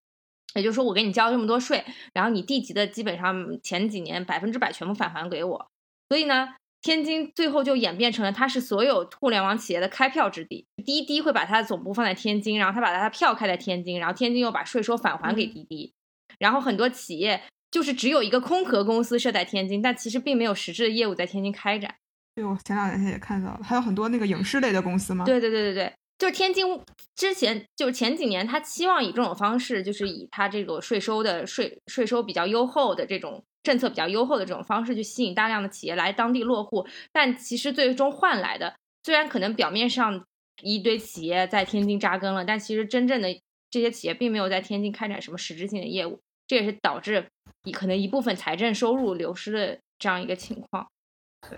[0.54, 5.68] 也就是说，我给你交这么多税，然后你地级的基本上前几年百分之百全部返还给我。
[6.08, 10.66] 所以呢，天津最后就演变成了它是所有互联网企业的开票之地。
[10.84, 15.92] 滴滴会把它的总部放在天津，然后他把它的票开在天津，然后天津又把税收返还给滴滴。
[16.38, 21.94] 然后很多企业就是只有一个空壳公司设在天津，但其实并没有实质的业务在天津开展。
[22.34, 25.24] 对，我前两天也看到了，还有很多那个影视类的公司吗？
[25.24, 25.92] 对对对对对。
[26.20, 26.78] 就是天津
[27.16, 36.86] 之前就是前几年，他期望以这种方式，就是以他这个税收的税税收比较优厚的这种政策比较优厚的这种方式去吸引大量的企业来当地落户。
[37.10, 40.22] 但其实最终换来的，虽然可能表面上
[40.62, 43.28] 一堆企业在天津扎根了，但其实真正的
[43.70, 47.26] 这些企业并没有在天津开展什么实质性的业务，这也是导致
[47.72, 50.86] 可能一部分财政收入流失的这样一个情况。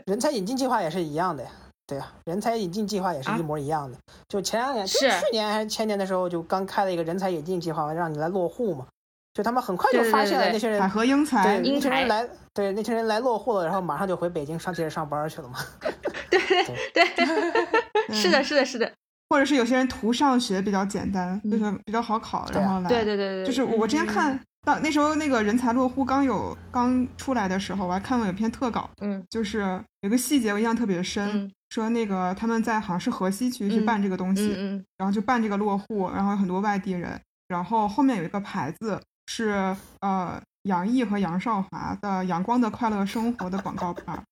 [0.06, 1.50] 人才引进计划也是一样的呀。
[1.92, 3.98] 对呀，人才引进计划也是一模一样的。
[4.28, 8.86] 就前两年，是去年还是前年的时候，就刚开了一个人才引进计划，让你来落户嘛。
[9.34, 15.58] 就他们很快就发现了那些人，海河英才，对那群人来，对那群人来落户了，然后马上就回北京上接着上班去了嘛。
[16.30, 16.64] 对对
[16.94, 18.90] 对，是的，是的，是的。
[19.28, 22.88] 或者是有些人图上学比较简单，就是比较好考，然后来。
[22.88, 24.40] 对对对对，就是我之前看。
[24.64, 37.18] 到那时候，那个人才落户刚有刚出来的时候，我还看过有篇特稿，嗯，就是有个细节我印象特别深，说那个他们在好像是河西区去办这个东西，嗯，然后就办这个落户，然后有很多外地人，
[37.48, 44.22] 然后后面有一个牌子是呃杨毅和杨少华的《阳光的快乐生活》的广告牌，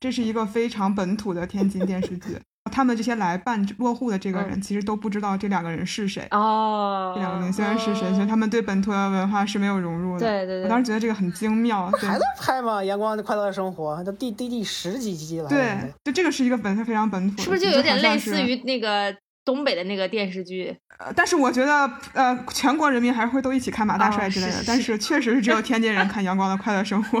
[0.00, 2.40] 这是一个非常本土的天津电视剧。
[2.68, 7.12] 他们这些来办落户的这个人，其实都不知道这两个人是谁哦。
[7.14, 8.12] 这两个明星是谁？
[8.14, 10.20] 所以他们对本土的文化是没有融入的。
[10.20, 11.90] 对对对，我当时觉得这个很精妙。
[11.92, 12.80] 还在拍吗？
[12.84, 15.48] 《阳光的快乐的生活》都第第第十几集了。
[15.48, 19.14] 对，就这个是一个本非常本土，是不是就有点类似于那个
[19.44, 20.76] 东北的那个电视剧？
[20.98, 24.62] 呃，但是我觉得，呃，全国人民还是会都一起看马大帅之类的。
[24.66, 27.18] 但是确实是只有 天津人看《阳光的快乐生活》。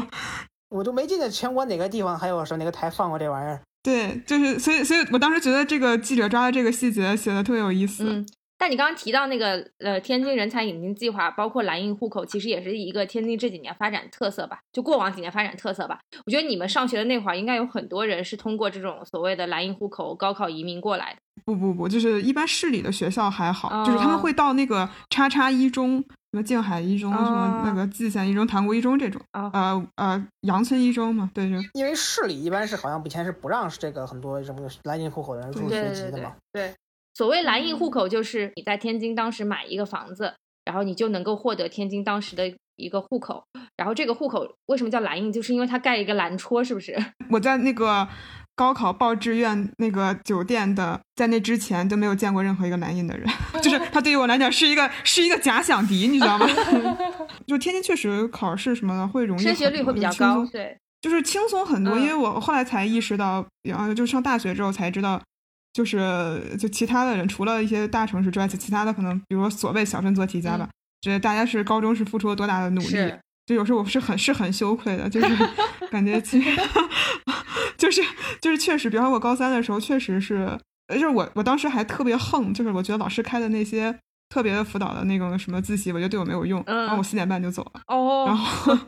[0.70, 3.60] 我都没记得全国哪个地方还有说哪个台放过这玩意儿。
[3.82, 8.04] 对，就是所以，所以我当时觉得这个记者抓的这个细节写的特别有意思。
[8.06, 8.26] 嗯，
[8.58, 14.58] 但你刚刚提到那个呃天津人才引进计划，包括蓝印户口，其实也是一个天津这几年发展特色吧？
[14.72, 16.00] 就过往几年发展特色吧？
[16.26, 21.20] 我觉得你们上学的那会儿，应该有很多人是通过这种所谓的蓝印户口高考移民过来的。
[21.44, 26.04] 不不不，就是一般市里的学校还好，就是他们会到那个叉叉一中。
[26.30, 36.36] 什么静海一中，什么那个蓟县一中、塘沽一中这种，呃呃，杨村一中嘛，对，就因为市里一般是好像以前是不让这个很多什么蓝印户口的人入学籍的嘛。
[36.52, 36.74] 对，
[37.14, 40.34] 所谓蓝印户口就是你在天津当时买一个房子，
[40.66, 43.44] 然后你就能够获得天津当时的一个户口，
[43.76, 46.94] 然后这个户口为什么叫蓝印，就是因为它盖一个蓝戳，是不是？
[47.30, 48.06] 我在那个。
[48.58, 53.24] 高考报志愿那个酒店的，在那之前都没有见过任何一个蓝印的人，
[53.62, 56.44] 就是他对于我来讲是一个是一个假想敌，你知道吗？
[57.46, 61.96] 就天津确实考试什么的会容易，升学率会比较高，对，就是轻松很多。
[61.96, 65.22] 因为我后来才意识到，然后就上大学之后才知道，
[65.72, 70.68] 就是就其他的人，除了一些大城市之外，其他的可能，比如说所谓小镇做题家吧，
[71.00, 73.12] 觉得大家是高中是付出了多大的努力。
[73.48, 75.48] 就有时候我是很是很羞愧的，就是
[75.90, 76.50] 感觉其实
[77.78, 78.02] 就是
[78.42, 80.46] 就是确实，比方说我高三的时候，确实是，
[80.92, 87.80] 就是我我当时还特别横，就是我觉得老师开的那些特别的辅导的那种什么自习，我觉得对我没有用，然后我四点半就走了。
[87.86, 88.26] 哦。
[88.28, 88.78] 然后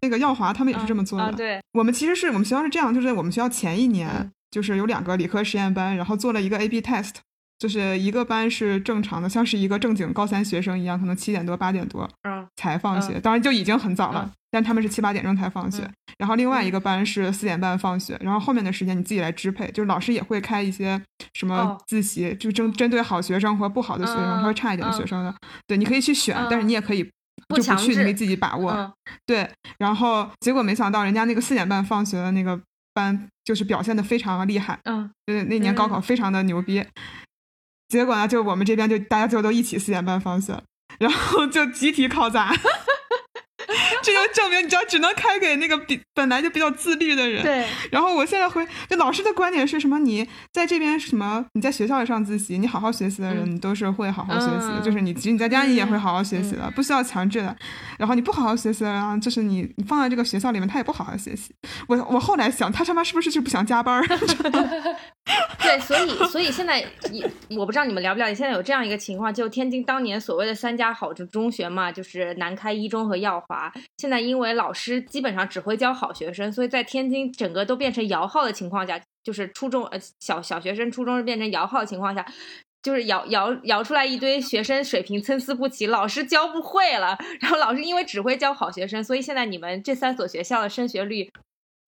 [0.00, 1.30] 那个耀华他们也是这么做的。
[1.32, 1.60] 对。
[1.72, 7.16] 我们其实是我们学校是这样，就是我们学校前一年就是有两个理科实验班，然后做了一个 A/B test。
[7.58, 12.08] 就是一个班是正常的，像是一个正经高三学生一样，可能七点多八点多
[12.56, 14.30] 才放学，当然就已经很早了。
[14.50, 15.86] 但他们是七八点钟才放学。
[16.16, 19.70] 然后另外一个班是四点半放学，然后后面的时间你自己来支配。
[19.72, 21.00] 就是老师也会开一些
[21.34, 25.34] 什么自习，就针针对好学生和不好的学生，稍微差一点的学生的，
[25.66, 27.10] 对，你可以去选，但是你也可以就
[27.48, 28.90] 不去，你可以自己把握。
[29.26, 29.48] 对，
[29.78, 32.58] 然后结果没想到人家那个四点半放学的那个
[32.94, 34.78] 班，就是表现的非常厉害。
[34.84, 36.82] 嗯，对，那年高考非常的牛逼。
[37.88, 40.62] 结果呢，就我们这边就大家最后都一起四点半放学，
[40.98, 42.54] 然后就集体考砸。
[44.02, 47.42] 这就证明，你知道，只能开给那个比本来就比较自律的人。
[47.42, 47.66] 对。
[47.90, 49.98] 然后我现在回，就老师的观点是什么？
[49.98, 51.44] 你在这边什么？
[51.52, 54.80] 你在学校里上自习，你好好学习的人，你都是会好好学习的。
[54.80, 57.54] 就是你，其实你在家里也会好好学习的，不需要强制的。
[57.98, 61.52] 然后你不好好学习的，就是你，你放在这个学校里面，他也不好好学习。
[61.88, 64.02] 我我后来想，他他妈是不是就不想加班？
[65.60, 67.22] 对，所以所以现在你，
[67.56, 73.72] 我不知道你们了不了解，现在有这样一个情况，就天津当年所谓的三家好中学嘛，就是南开一中和耀华。
[73.98, 82.24] 现在因为老师基本上只会教好学生，所以在天津整个都变成摇号的情况下，就是初中呃小小学生初中变成摇号的情况下，
[82.82, 87.18] 就是摇摇摇出来一堆学生水平参差不齐，老师教不会了。
[87.40, 91.30] 然后老师因为只会教好学生，所以现在你们这三所学校的升学率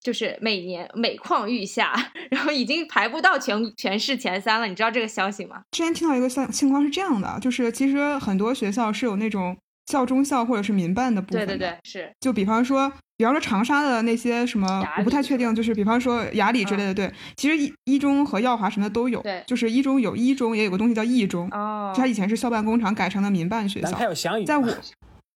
[0.03, 1.93] 就是每年每况愈下，
[2.31, 4.67] 然后已经排不到全全市前三了。
[4.67, 5.63] 你知道这个消息吗？
[5.71, 9.57] 之前听到一个情情况是这样的，就是其实很多学校是有那种。
[9.87, 12.13] 校中校或者是民办的部分，对对对，是。
[12.21, 17.13] 就比方说，比方说长沙的那些什么，我不太确定，就是比方说雅礼之类的，对。
[17.37, 19.43] 其实一一中和耀华什么的都有，对。
[19.49, 21.93] 就是一中有一中，也有个东西叫一中，哦。
[21.97, 23.91] 它以前是校办工厂改成了民办学校。
[23.91, 24.69] 南开有翔宇，在我，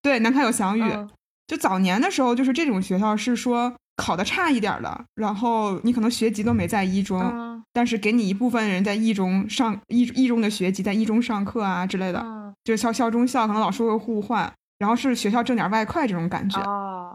[0.04, 0.84] 对，南开有翔宇。
[1.48, 12.26] 就早年的时候，就是这种学校是说考的差一点的，然后你可能学籍都没在一中，但是给你一部分人在一中上一一中的学籍，在一中上课啊之类的。
[12.64, 16.58] 就校校中校，可能老师会互换，然后是学校挣点外快这种感觉，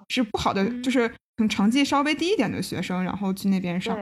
[0.09, 1.11] 是不好的，就是
[1.49, 3.97] 成绩稍微低一点的学生，然后去那边上，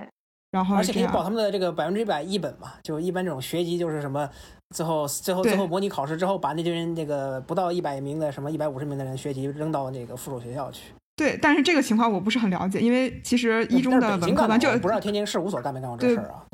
[0.51, 4.29] 然后而且可以保他们的这个百分之一百一本嘛，就一般这种学籍就是什么，
[4.74, 10.93] 最后最后最后模拟考试之后，把那堆人那个不到一百名的什么一百五十名的人学籍扔到那个附属学校去。
[11.17, 16.45] 对，但是这个情况我不是很了解，因为其实一中的文科班就不知道天津市五所干没干过这事儿啊？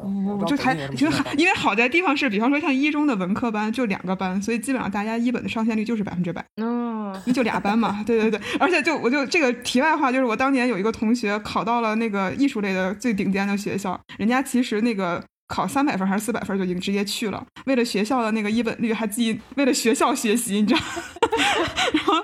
[0.47, 6.45] 就还就因为好在地方是，比方说像一中的文科班就两个班，所以基本上大家一本的上线率就是百分之百。
[6.63, 15.23] 嗯，就俩班嘛，对对对，而且就我就这个题外话，就是我当年有一个同学考到了那个艺术类的最顶尖的学校，人家其实那个。
[15.49, 20.81] 考三百分还是四百分就已经直接去了，为了学校的那个一本率，还自己为了学校学习，你知道？
[21.93, 22.15] 然后，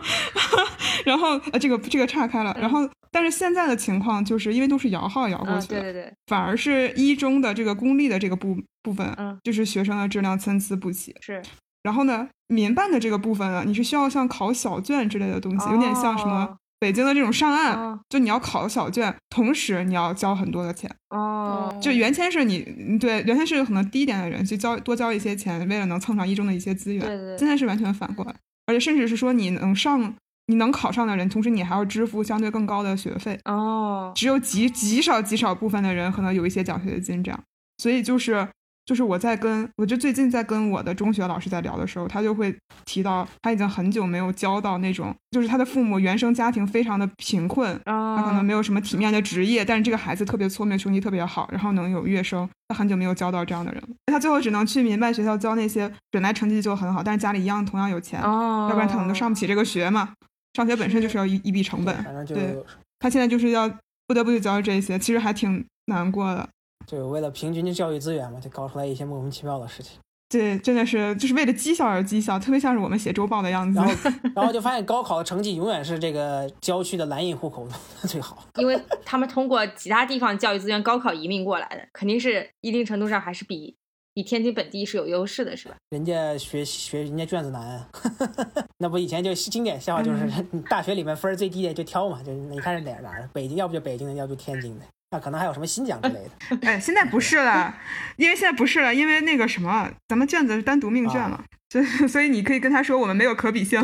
[1.08, 2.56] 然后呃，这个这个岔开了。
[2.60, 11.14] 然后，但是现在的情况就是因为都是摇号摇过去的，对对对，反而是一中的这个公立的这个部部分，嗯，就是学生的质量参差不齐。
[11.20, 11.42] 是。
[11.82, 20.90] 然后呢，民办的这个部分呢，你是需要像考小卷之类的东西，有点像什么北京的这种上岸，就你要考小卷，同时你要交很多的钱。
[21.10, 21.74] 哦。
[21.80, 27.06] 就原先是你对原先是可能低一点的人去交多交一些钱，为了能蹭上一中的一些资源。
[27.06, 27.38] 对对。
[27.38, 28.34] 现在是完全反过来。
[28.66, 30.14] 而且甚至是说你能上、
[30.48, 34.12] 你能考上的人，同时你还要支付相对更高的学费哦。
[34.14, 37.40] 只有极极少极少部分的人可能有一些奖学金这样，
[37.78, 38.48] 所以就是。
[38.88, 53.88] 就是我在跟，我就最近在跟我的中学老师在聊的时候，他就会提到他已经很久没有交到那种，就是他的父母原生家庭非常的贫困，他可能没有什么体面的职业，但是这个孩子特别聪明，成绩特别好，然后能有乐声，他很久没有交到这样的人了。
[54.06, 60.14] 他最后只能去民办学校教那些本来成绩就很好，但是家里一样同样有钱，要不然他可能都上不起这个学嘛。
[60.54, 62.56] 上学本身就是要一一笔成本，对，
[62.98, 63.68] 他现在就是要
[64.06, 66.48] 不得不去交这些，其实还挺难过的。
[66.86, 69.98] 就为了平均的教育资源嘛，就搞出来一些莫名其妙的事情。
[70.30, 73.78] 对，真的是就是为了绩效而绩效，特别像是我们写周报的样子。
[73.78, 77.66] 然后， 然后就发现高考的成绩永远是这个郊区的蓝印户口
[78.06, 83.74] 最好，因为他们通过其他地方教育资源高考移民过来的，肯定是一定程度上还是比
[84.12, 85.76] 比天津本地是有优势的，是吧？
[85.88, 87.88] 人家学学人家卷子难，
[88.78, 90.26] 那不以前就经典笑话就是
[90.70, 94.84] 大学里面分最低的就挑嘛，就是你看是哪哪北京要不就北京的，要不就天津的。
[95.10, 96.20] 那可能还有什么新疆之类
[96.50, 96.56] 的？
[96.68, 97.74] 哎，现在不是了，
[98.16, 103.82] 因为现在不是了，因为那个什么，咱们卷子是单独命卷了，所以所以你可以跟他说我们没有可比性。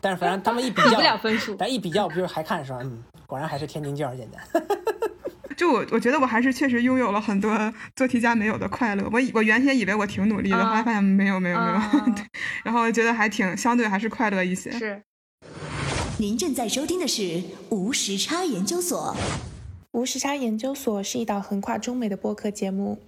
[0.00, 4.62] 但是反正他们一比较不了分数，但一比较不就是还看是吧，嗯，果然还是天津卷简单。
[5.60, 9.04] 就我我觉得我还是确实拥有了很多做题家没有的快乐。
[9.12, 12.14] 我我原先以为我挺努力的，后来发现没有没有没有，
[12.64, 14.72] 然后觉得还挺相对还是快乐一些。
[14.72, 15.02] 是。
[16.16, 19.14] 您正在收听的是无时差研究所。
[19.92, 22.98] 无时差研究所是一档横跨中美的播客节目，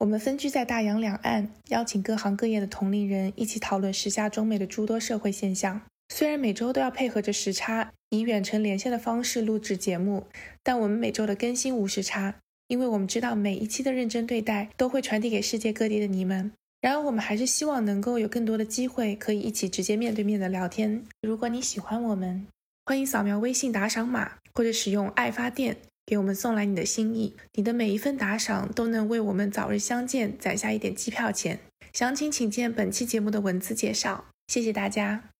[0.00, 5.80] 我们分居在大洋两岸，邀请各行各业的同龄人一起讨论时下中美的诸多社会现象。
[6.08, 10.26] 虽然每周都要配合着时差，以远程连线的方式录制节目，
[10.62, 12.36] 但我们每周的更新无时差，
[12.68, 16.52] 因为我们知道每一期的认真对待都会传递给世界各地的你们。
[16.80, 21.02] 然而，我们还是希望能够有更多的机会可以一起直接面对面的聊天。
[21.22, 22.46] 如果你喜欢我们，
[22.84, 25.78] 欢迎扫描微信打赏码，或者使用爱发电。
[26.06, 31.60] 给我们送来你的心意，你的每一份打赏都能为我们早日相见攒下一点机票钱。
[31.94, 34.26] 详情请见本期节目的文字介绍。
[34.46, 35.33] 谢谢大家。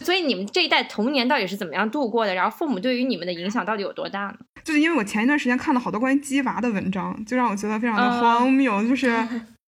[0.00, 2.34] 所以你们这一代童年到底是怎么样度过的？
[2.34, 4.36] 然后父母对于你们的影响到底有多大呢？
[4.64, 9.12] 就是因为我前一段时间看了好多关于鸡娃的文章，就让我觉得非常的荒谬，就是。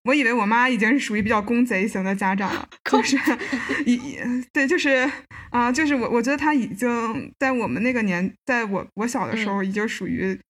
[0.04, 3.18] 我以为我妈已经是属于比较公贼型的家长了， 就是
[3.84, 4.18] 以
[4.50, 5.06] 对，就是
[5.50, 10.40] 啊，就是我我觉得她已经在我们那个年，在我我小的时候已经属于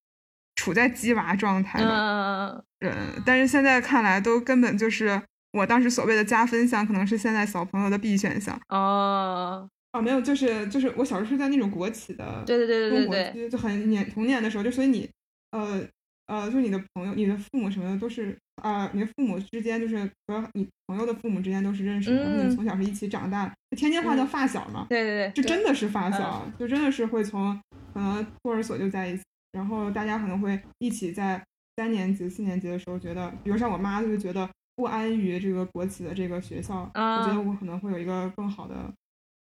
[0.55, 2.95] 处在鸡娃状态的人，
[3.27, 5.21] 但是现在看来都根本就是
[5.53, 8.61] 我当时所谓的加分项，可能是现在小朋友的 B 选项。
[8.69, 9.69] 哦。
[9.93, 15.09] 哦，没有，就是就是我小时候是在那种国企的，对对对对对对，就很年童年的时候，就所以你
[15.53, 15.83] 呃。
[16.27, 19.99] 呃，就是你的朋友、你的父母什么的都是啊，你的父母之间就是
[20.29, 27.61] 和你朋友的父母之间都是认识的，你们从小是一起长大，天津话叫发小嘛，对对对，就真的是发小，就真的是会从
[27.93, 31.45] 可能托儿所就在一起，然后大家可能会一起在
[31.77, 34.49] 三年级、四年级的时候觉得，比如像我妈就会觉得
[34.81, 38.91] 不安于这个国企的这个学校，我觉得我可能会有一个更好的，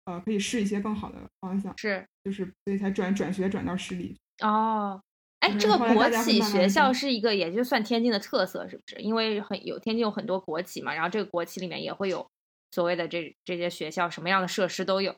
[0.04, 5.02] 呃，可以试一些更好的方向，是，就是所以才转转学转到市里哦。
[5.40, 8.94] 哎，这个国企学校是一个，也就算天津的特色，是不是？
[9.00, 12.24] 因为很有天津有很多国企嘛，然后这个国企里面也会有
[12.70, 15.12] 所谓的这这些学校，什么样的设施都有，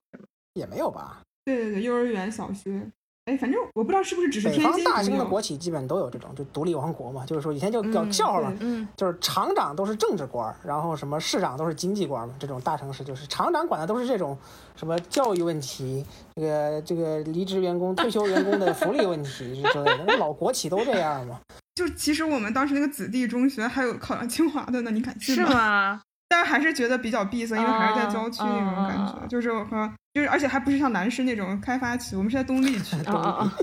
[0.54, 1.22] 也没有吧？
[1.44, 2.90] 对对对，幼儿园、小学。
[3.26, 7.26] 哎，反正我不知道是不是只是北方大型的国企基本都有这种，就独立王国嘛。
[7.26, 8.52] 就是说以前就搞笑话嘛，
[8.96, 12.32] 就是厂长都是政治官，然后什么市长都是经济官嘛。
[12.38, 14.38] 这种大城市就是厂长管的都是这种
[14.76, 16.06] 什么教育问题，
[16.36, 20.04] 这个这个离职员工、退休员工的福利问题之类的。
[20.06, 21.40] 那老国企都这样嘛。
[21.74, 25.48] 就其实我们当时那个子弟中学还有考上清华的呢，你敢信吗？
[25.48, 26.02] 是吗？
[26.28, 32.96] 但是还是觉得比较闭塞，因为还是在郊区那种感觉，就是和就是，而且还不是像南市那种开发区，我们是在东丽区，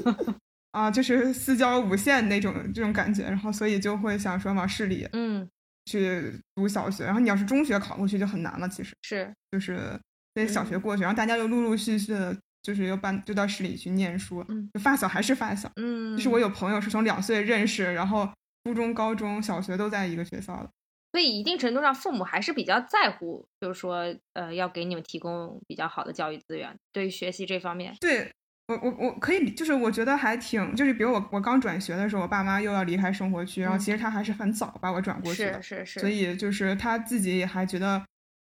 [0.72, 5.48] 啊，就是四郊五县那种这种感觉，然后所以就会想说往市里，嗯，
[5.86, 10.00] 去读小学，然后你要是中学考过去就很难了，其实是，就是
[10.34, 14.44] 得小学过去，然后大家又陆陆续续的，就是又搬就到市里去念书，
[14.74, 18.28] 就，发小还是发小，嗯，就是我有朋友是从两岁认识，然后
[18.64, 20.70] 初中、高中小学都在一个学校的。
[21.14, 24.04] 所以一定程度上，父母还是比较在乎，就是说，
[24.34, 27.96] 呃，要给你们提供比较好的教育资源，对于学习这方面。
[28.02, 28.32] 对
[28.68, 38.04] 我，我我可以，就是我觉得还挺，就是比如我我刚转学的时候，我爸妈又要离开生活区，然后其实他还是很早把我转过去的，是是是，所以就是他自己也还觉得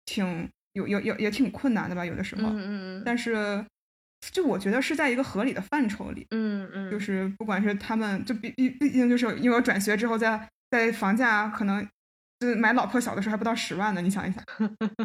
[0.06, 3.62] 挺有有有也挺困难的吧，有的时候，嗯嗯嗯，但是
[4.32, 11.86] 就我觉得是在一个合理的范畴里，嗯嗯，就是不管是他们，就毕毕毕竟就是因为我转学之后，在在房价可能。
[12.40, 14.42] 就买老破小的时候还不到十万呢，你想一想，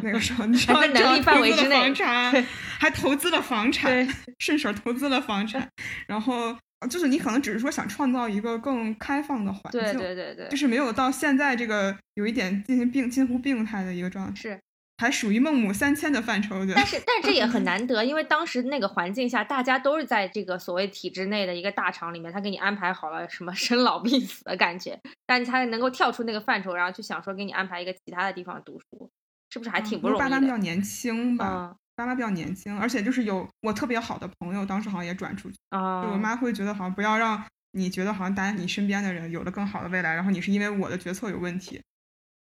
[0.04, 2.46] 那个时候你知道能力范围之内，房产
[2.80, 4.08] 还投资了房产，
[4.40, 5.70] 顺手投资了房产，
[6.08, 6.58] 然后
[6.90, 14.36] 就是你可能只是说想创造一个更开放的环境，对对对对，就是没有到现在这个有一点进行病近乎病态的一个状态。
[14.36, 14.60] 是。
[15.00, 29.10] 还属于孟母三迁的范畴，但是，但这也很 难得，因为当时那个环境下，大家都是在这个所谓体制内的一个大厂里面，他给你安排好了什么生老病死的感觉，但他能够跳出那个范畴，然后去想说给你安排一个其他的地方读书，
[29.50, 30.20] 是不是还挺不容易？
[30.20, 37.42] 爸妈比较年轻吧，爸妈比较年轻，而且就是有我特别好的朋友，当时好像也转出去啊，就我妈会觉得好像不要让
[37.72, 41.82] 你觉得好像大家你身边的人有了更好的未来，然后你是因为我的决策有问题。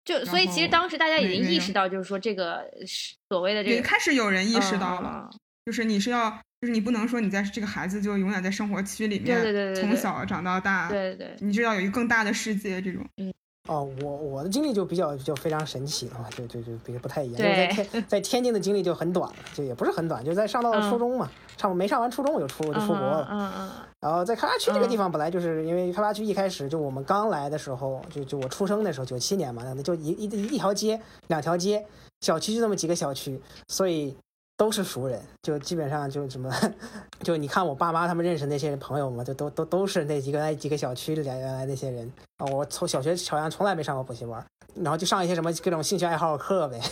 [0.03, 2.65] 就所以，其实当时大家已经意识到，就是说这个
[3.29, 5.29] 所谓的这个，开始有人意识到了，
[5.65, 6.29] 就是你是要，
[6.59, 13.05] 就是你不能说你在这个孩子就永远在生活区里面，对对对，从小长到大，对对，你就要有一个更大的世界这种。
[13.17, 13.31] 嗯，
[13.67, 17.37] 哦，我我的经历就比较就非常神奇啊，就就就比不太一样。
[17.39, 23.27] 在天在天津的经历就很短了，就也不是很短，就在上到初中嘛，差不多没上完初中我就出我就出国了。
[23.29, 23.69] 嗯嗯。
[23.99, 31.85] 然后在开发区这个地方，本来就是因为开发区一开始就我们刚来的时候，就就我出生的时候，九七年嘛，那就一一一条街，两条街，
[32.21, 34.17] 小区就那么几个小区，所以
[34.57, 36.51] 都是熟人，就基本上就什么，
[37.21, 42.11] 就你看我爸妈他们认识那些朋友嘛，就都都都是那几个那几个小区里原来那些人
[42.41, 42.45] 啊。
[42.51, 46.79] 我从小学好像从来没上过补习班，然后就上一些什么各种兴趣爱好课呗。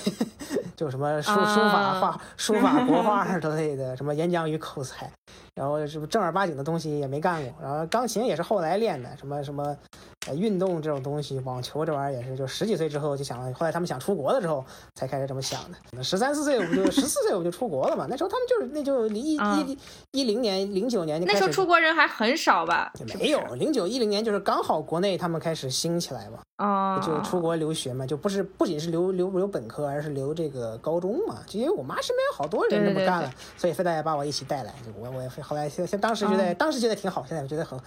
[0.76, 5.12] 就什么书书法画书法国画之类的，什么演讲与口才，
[5.54, 9.76] 然后什么正儿八经的东西也没干过，然后钢琴也是后来练的，什么什么。
[10.36, 13.52] 运动这种东西，网球这玩意儿也是，就十几岁之后就想了。
[13.54, 16.04] 后来他们想出国的时候，才开始这么想的。
[16.04, 18.06] 十三四岁我们就十四岁我们就出国了嘛。
[18.08, 19.78] 那时候他们就是那就一一
[20.12, 22.92] 一零年零九年就那时候出国人还很少吧？
[23.18, 26.40] 没有，零九一零年就是刚好国内他们开始兴起来嘛。
[26.58, 31.38] 啊，就出国留学嘛，就不是不仅是留留留本科，而是留这个高中嘛。
[31.48, 34.74] 就因为我妈身边有好多人这么干了，所以非得要把我一起带来。
[34.86, 37.80] 就我我也后来现当时觉得当时觉得挺好，现在我觉得很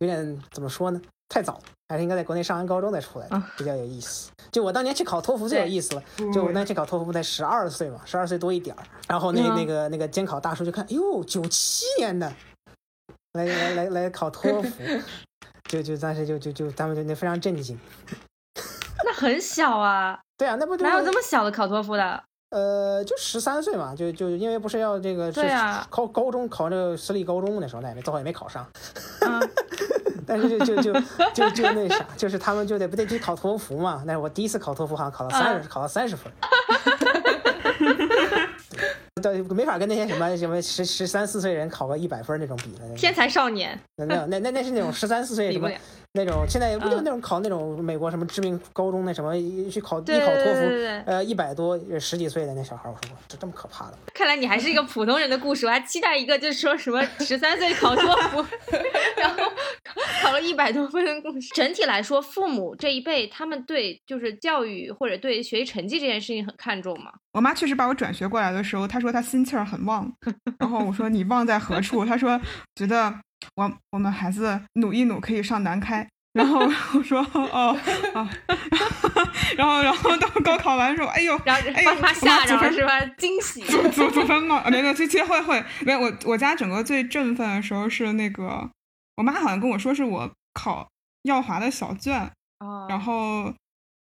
[0.00, 1.00] 有点怎么说呢？
[1.28, 4.30] 太早，还是应该在国内上完高中再出来，比较有意思。
[4.50, 8.82] 就我当年去考托福最有意思了，就我那去考托福才十二岁嘛，十二岁多一点儿。
[9.06, 12.32] 然后那那个那个监考大叔就看，哟，九七年的，
[13.34, 14.82] 来来来来考托福，
[15.68, 17.78] 就就当时就就就他们就那非常震惊。
[19.04, 20.18] 那很小啊。
[20.36, 22.22] 对啊，那不哪有这么小的考托福的？
[22.50, 28.66] 呃，就十三岁嘛，就就因为不是要这个对啊，考高中考那个私立高中那时候，那也最后也没考上。
[30.26, 30.92] 但是就就就
[31.34, 34.02] 就就那啥，就是他们就得不得去考托福嘛？
[34.06, 36.32] 那是我第一次考托福，好像考到三十，考了三十分。
[39.18, 42.94] 对，没法跟那些什么什么十十三四岁人考个一百分那种比了。
[42.96, 43.78] 天才少年。
[43.96, 45.70] 那那那那是那种十三四岁什么。
[46.24, 49.32] 那种现在不就那种考那种美国什么知名高中那什么
[49.70, 50.60] 去考一考托福，
[51.06, 53.98] 呃一百多十几岁的那小孩，我说这这么可怕的？
[54.12, 58.44] 看来你还是一个普通人的故事，我还期待一个就是说什么十三岁考托福，
[59.16, 59.36] 然后
[60.22, 61.48] 考了一百多分的故事。
[61.54, 67.12] 整体来说，父母这一辈他们对就是教育或者对学习成绩这件事情很看重吗？
[67.32, 70.12] 我妈确实把我转学过来的时候，她说她心气儿很旺，
[70.58, 72.04] 然后我说你旺在何处？
[72.04, 72.40] 她说
[72.74, 73.14] 觉得。
[73.56, 76.60] 我我们孩子努一努可以上南开，然后
[76.94, 77.78] 我说哦
[78.14, 78.28] 哦，
[79.56, 83.04] 然后然后到高考完说哎呦，然后帮他下着是吧？
[83.16, 84.62] 惊喜组组组分嘛？
[84.70, 86.00] 没有，其实会会没有。
[86.00, 88.68] 我我家整个最振奋的时候是那个，
[89.16, 90.88] 我妈好像跟我说是我考
[91.22, 92.30] 耀华的小卷，
[92.88, 93.52] 然后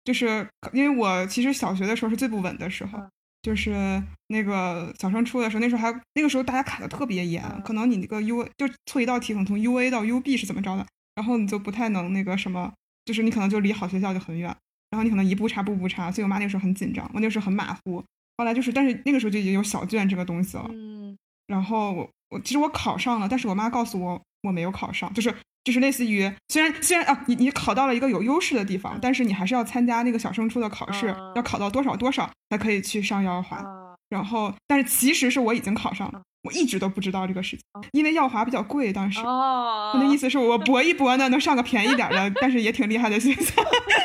[0.04, 3.00] 就是因为我其实小学的时候是最不稳的时候。
[3.46, 10.84] 就是那个小升初的时候，那时候还那个时候大家卡的特别严，可能你那个 U 就错一道题，可能从 U A 到 U B 是怎么着的，
[11.14, 12.74] 然后你就不太能那个什么，
[13.06, 14.48] 就是你可能就离好学校就很远，
[14.90, 18.04] 然后你可能一步差步步差，所以我妈那个时候很紧张，我那时候很马虎。
[18.38, 21.16] 后来就是，但是那个时候就已经有小卷这个东西了，嗯，
[21.46, 25.32] 然后我我其实我考上了，但是我妈告诉我我没有考上，就是
[25.66, 33.62] 就是类似于虽然虽然啊你你考到了一个有优势的地方，但是你还是要参加那个小升初的考试，要考到多少多少才可以去上幼儿华。
[34.08, 37.62] 然后但是其实是我已经考上了，我一直都不知道这个事情，
[37.92, 39.20] 因为耀华比较贵，当时。
[39.22, 39.92] 哦。
[39.94, 43.64] 他的意思是我搏一搏呢，能上个便宜点的，但是也挺厉害的学校。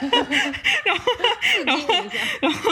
[0.85, 1.05] 然后，
[1.67, 1.95] 然后，
[2.41, 2.71] 然后。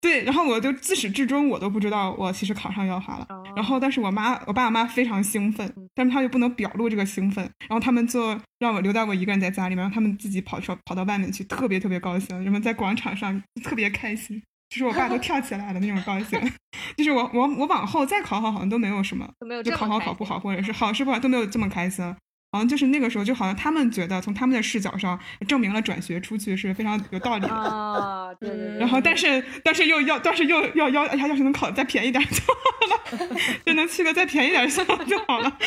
[0.00, 3.26] 对，然后我就自始至终我都不知道我其实考上耀华了。
[3.56, 14.40] 然后，但是我妈、我爸、我妈非常兴奋，但是他又不能表露这个兴奋，然后他们就让我留在我一个人在家里面，让他们自己跑出跑到外面去，特别特别高兴，人们在广场上特别开心，
[14.70, 16.40] 就是我爸都 跳起来了那种高兴。
[16.96, 19.28] 就是我我我往后再考好好像都没有什么，
[19.64, 22.14] 就考好考不好，或者是好是不好都没有这么开心。
[22.50, 28.78] 好像就是那个时候，就好像他们觉得从他们的视角上证明了转学出去是非常有道理的啊，对对对。
[28.78, 33.36] 然后，但是但是又要，但是又要要，哎呀，要是能考再便宜点就好了，
[33.66, 35.58] 就能去个再便宜点校就好了。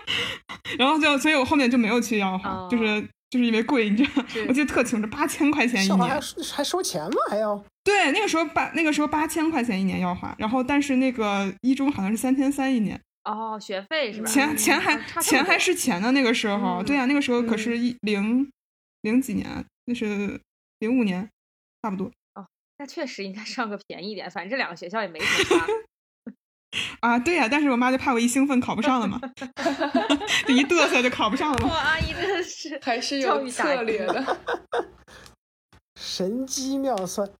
[0.78, 4.24] 然后就，所以我后面就没有去耀华，就是就是因为贵，你知道？
[4.48, 6.20] 我记得特清楚，八千块钱一年，还
[6.54, 7.16] 还收钱吗？
[7.28, 7.62] 还要？
[7.84, 12.98] 对，那个时候八那个时候八千块钱一年耀华，然后但是那个一中好像是三千三一年。
[13.24, 14.30] 哦，学费是吧？
[14.30, 18.50] 钱钱还钱还是钱的那个时候，对呀，那个时候可是一零
[19.00, 20.40] 零几年，那是
[20.80, 21.28] 零五年，
[21.82, 22.06] 差不多。
[22.34, 22.46] 哦，
[22.78, 25.66] 那确实应该上个便宜点，反正这两个学校也没什么差。
[27.00, 29.20] 啊，对呀，但是我妈就怕我一兴奋考不上了嘛，
[30.48, 31.66] 一嘚瑟就考不上了。
[31.66, 34.38] 哇，阿姨真的是 还是有策略的，
[35.98, 37.30] 神机妙算。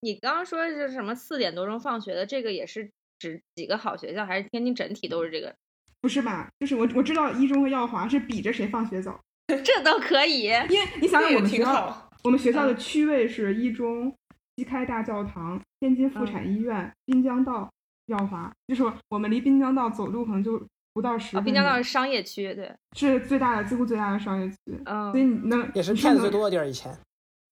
[0.00, 2.90] 你刚刚说是什么四点多钟放学的，这个也是。
[3.22, 5.54] 指几个好学校，还是天津整体都是这个？
[6.00, 6.48] 不是吧？
[6.58, 9.20] 就是我我知道一中和耀华是比着谁放学早，
[9.64, 10.46] 这都可以。
[10.68, 14.12] 因为你想想，我们学校我们学校的区位是一中、
[14.56, 17.70] 西开大教堂、天津妇产医院、滨江道、
[18.06, 20.60] 耀华，就是我们离滨江道走路可能就
[20.92, 21.40] 不到十。
[21.42, 24.56] 滨江道是商业区，对，是最大的，几乎最大的商业区。
[24.86, 26.92] 嗯，所以你能也是骗子最多的地儿，以前。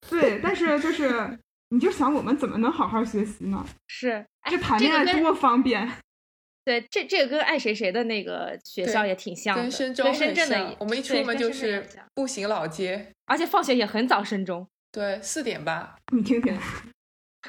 [0.09, 1.39] 对，但是就是。
[1.71, 3.64] 你就想我们怎么能好好学习呢？
[3.89, 5.91] 是，这谈恋爱多方便。
[6.62, 10.77] 对，这这个跟爱谁谁的那个学校也挺像的，跟深圳深的。
[10.79, 14.68] 我们一出门就是步行老街，而且放学也很早，深中。
[14.93, 15.97] 对，四点吧。
[16.12, 16.57] 你听听，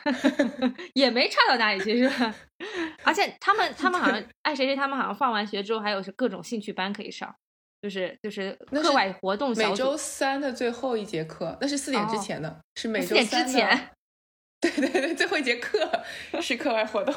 [0.93, 2.33] 也没差到哪里去，是吧？
[3.03, 7.35] 而且他们他们好像爱谁谁，他们好像放完学之后还有是各种兴趣班可以上，
[7.81, 9.53] 就是就是课外活动。
[9.57, 13.89] 每周三的最后一节课，那是四点之前的，是每周三之前。
[14.61, 15.77] 对 对对，最后一节课
[16.39, 17.13] 是课外活动。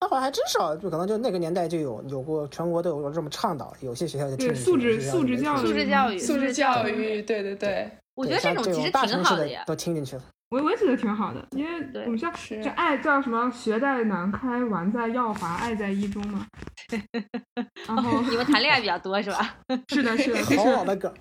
[0.00, 3.74] 那好像还真少，就可能就那个年代就有有过，全国都有这么倡导。
[3.80, 7.90] 有些学校就对素质素质教育素质教育素质教育，对对对。
[8.14, 10.22] 我觉得这种其实挺好的呀，都听进去了。
[10.50, 11.70] 我我也觉得挺好的，因为
[12.04, 13.50] 我们学校这爱叫什么？
[13.50, 16.46] 学在南开，玩在耀华，爱在一中嘛。
[17.86, 19.56] 然后你们谈恋爱比较多是吧？
[19.88, 21.12] 是的，是的，好那个，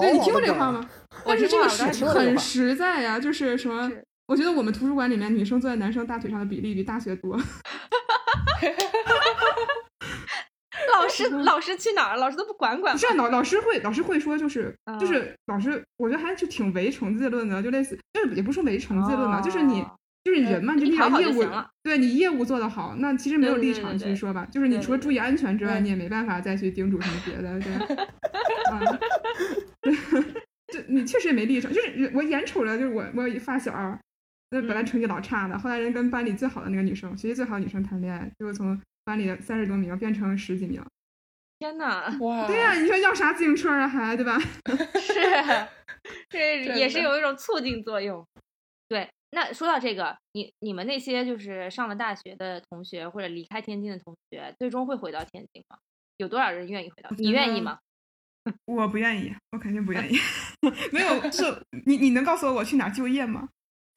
[0.00, 0.88] 对，你听过这话吗？
[1.24, 3.90] 但是这个是很实在呀，就是什么？
[4.28, 7.36] 我觉得我们图书馆里面女生坐在男生大腿上的比例比大学多。
[10.92, 12.16] 老师， 老师去哪儿？
[12.16, 12.94] 老师都不管管。
[12.94, 19.82] 不是老老师会，老师会说，就是就是老师，我觉得还是挺唯成绩论的，就类似，就是也不是唯成绩论吧，就是你
[20.24, 21.44] 就是人嘛，就你业务，
[21.82, 27.72] 对你业务做得好，那其实没有立场去说吧，就是你除了注意安全之外，你也没办法再去叮嘱什么别的，对。
[28.68, 28.80] 啊，
[30.70, 33.72] 就你确实也没立场，就是我眼瞅着，就是我我发小。
[34.50, 40.82] 那本来成绩老差的，后来人跟班里最好的那个女生，学习最好的女生谈恋爱，结果从班里的三十多名变成十几名。
[41.58, 42.46] 天呐，哇！
[42.46, 44.38] 对呀，你说要啥自行车啊，还对吧？
[45.00, 45.20] 是，
[46.28, 48.24] 这也是有一种促进作用。
[48.88, 55.76] 对，那说到这个，你你们那些就是上了大学的同学，或者离开天津的同学，最终会回到天津吗？
[56.18, 57.10] 有多少人愿意回到？
[57.18, 57.78] 你愿意吗？
[58.64, 60.16] 我不愿意，我肯定不愿意。
[60.92, 63.48] 没有，就是你你能告诉我我去哪就业吗？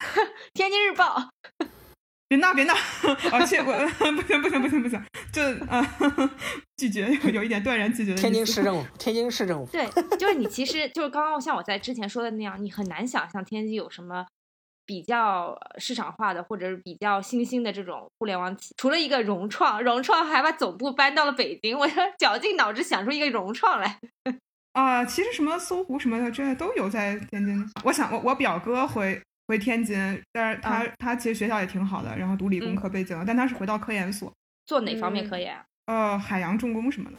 [0.54, 1.30] 天津日报，
[2.28, 2.74] 别闹别闹！
[3.32, 5.82] 而且我不行不行不行不行，就啊
[6.78, 8.14] 拒绝有有一点断然拒绝。
[8.14, 9.70] 天津市政府，天津市政府。
[9.70, 9.86] 对，
[10.16, 14.26] 就是你其实就是刚刚像我在之前说的那样，你很难想象天津有什么
[14.86, 21.86] 比较市场化的或者是比较新兴的这种互联网企，除了一个融创，融创还把总部搬到了北京，我
[22.18, 23.98] 绞尽脑汁想出一个融创来。
[24.72, 27.70] 啊，其实什么搜狐什么的这些都有在天津。
[27.84, 29.20] 我想我我表哥回。
[29.52, 29.94] 回天津，
[30.32, 34.32] 但是他他其实学校也挺好的，然后读理工科背景，但他是回到科研所，
[34.64, 35.54] 做哪方面科研？
[35.84, 37.18] 呃，海洋重工什么的。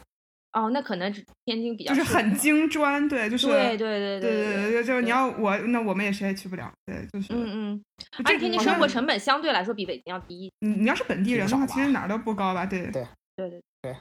[0.52, 1.12] 哦，那可能
[1.44, 7.84] 天津比较就是很精专，对，就是对对对对对对，就是你要我，那我们也谁也去不了，对，就是嗯嗯。
[8.24, 10.52] 而且天津生活成本相对来说比北京要低。
[10.58, 12.66] 你你要是本地人的话，其实哪儿都不高吧？
[12.66, 13.06] 对对
[13.36, 13.96] 对对对。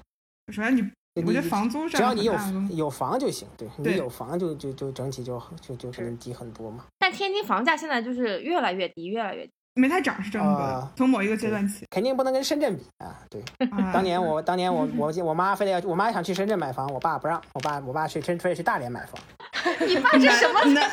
[0.52, 0.84] 首先你。
[1.16, 2.34] 我觉得房租只要你有
[2.72, 6.86] 有房就行，对你有房就就就整体就就就可能低很多嘛。
[6.98, 9.52] 但天津房价现在就是越来越低，越来越低。
[9.76, 13.18] 没太涨是真的，从某一个阶段起，肯定不能跟深圳比啊。
[13.28, 13.44] 对，
[13.92, 19.20] 当年我当 年我我我妈非得要，我妈想去深圳买房，我爸不让，我爸我爸去深非得去大连买房。
[19.88, 20.92] 你爸这什么男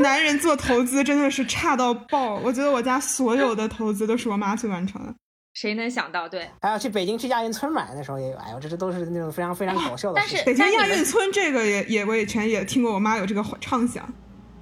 [0.00, 5.14] 男人做投资真的是差到爆，我觉得我家所有的投资都是我妈去完成的。
[5.54, 6.28] 谁能想到？
[6.28, 8.36] 对，还要去北京去亚运村买，那时候也有。
[8.38, 10.14] 哎呦，这这都是那种非常非常搞笑的。
[10.20, 14.08] 但是北京亚运村这个也也我以前也听过，我妈有这个畅想。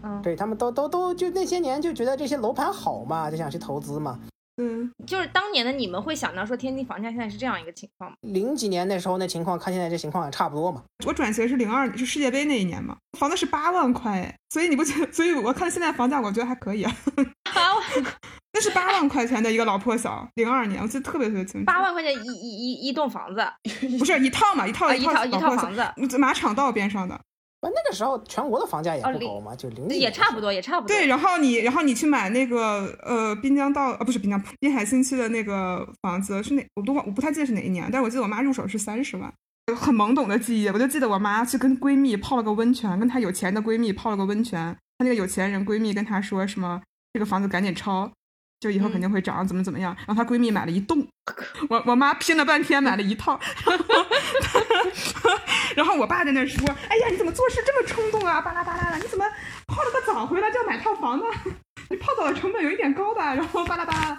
[0.02, 4.18] 嗯，对他们都都都就那些年就觉得这些楼盘好嘛，就想去投资嘛。
[4.60, 8.16] 嗯，就是当年的你们会想到说天津房价现在是这样一个情况吗？
[8.20, 10.82] 零几年那时候那情况，看现在这情况也差不多嘛。
[11.06, 15.10] 我转学是零二，是世界杯那一年嘛，房子是八万块，所以你不觉？
[15.10, 16.94] 所以我看现在房价，我觉得还可以啊。
[17.54, 17.82] 八万，
[18.52, 21.64] 那是八万块钱的一个老破小，零二年，我记得特别特别清楚。
[21.64, 23.42] 八万块钱一一一一栋房子，
[23.98, 24.66] 不是一套嘛？
[24.66, 27.18] 一套一套一套房子，马场道边上的。
[27.62, 30.96] 那那个时候全国的房价也不高嘛，就零也差不多，也差不多。
[30.96, 36.66] 对，然后你，然后你去买那个呃滨江道呃不是滨江滨海新区的那个房子是哪？
[36.76, 39.30] 我都忘，我不太记得是哪一年，但是我记得我妈入手是三十万，
[39.76, 46.80] 很懵懂的记忆，我就记得我妈去跟闺蜜泡了个温泉，跟她有钱的闺蜜泡了个温泉，她那个有钱人闺蜜跟她说什么，
[47.12, 48.10] 这个房子赶紧抄。
[48.60, 49.96] 就以后肯定会涨，怎么怎么样？
[50.06, 51.06] 然后她闺蜜买了一栋，
[51.68, 53.40] 我我妈拼了半天买了一套，
[55.74, 58.40] 然后我爸在那说：“哎呀，你怎么做事这么冲动啊？
[58.40, 59.24] 巴拉巴拉的，你怎么
[59.66, 61.24] 泡了个澡回来就要买套房呢？
[61.88, 64.16] 你泡澡的成本有一点高吧？”然后巴拉巴拉。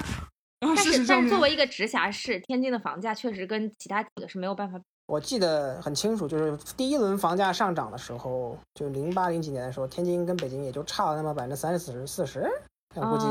[0.59, 4.79] 但是但是作为一个直辖市，天津的房价确实跟其他几个是没有办法。
[5.07, 12.47] 我记得很清楚，就是第一轮房价上涨的时候，就零八零几年的时候，天津跟北京也就差了那么百分之三十、四十、四十。
[12.95, 13.25] 我估计，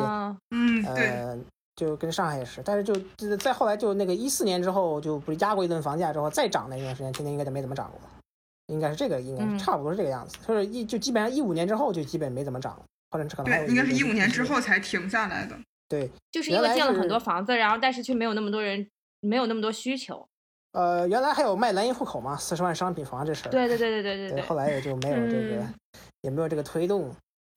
[0.50, 1.38] 嗯，呃，
[1.76, 8.00] 就跟上海也是，但是就再后来就那个一四年之后，就不是压过一顿房价之后再涨那一段时间，天津应该就没怎么涨过，
[8.66, 15.56] 应该是这个，应该是差不多是这个样子，就是一就基本上一五年之后就基本没怎么涨了，或者可能对，应该是一五年之后才停下来的。
[15.88, 18.88] 对，就是因为建了很多房子，然后但是却没有那么多人，
[19.20, 20.26] 没有那么多需求。
[20.72, 23.50] 呃，原来还有卖蓝印户口嘛，四十万商品房这事儿。
[23.50, 24.42] 对对对对对对对。
[24.42, 25.66] 后来也就没有这个，
[26.20, 27.12] 也没有这个推动。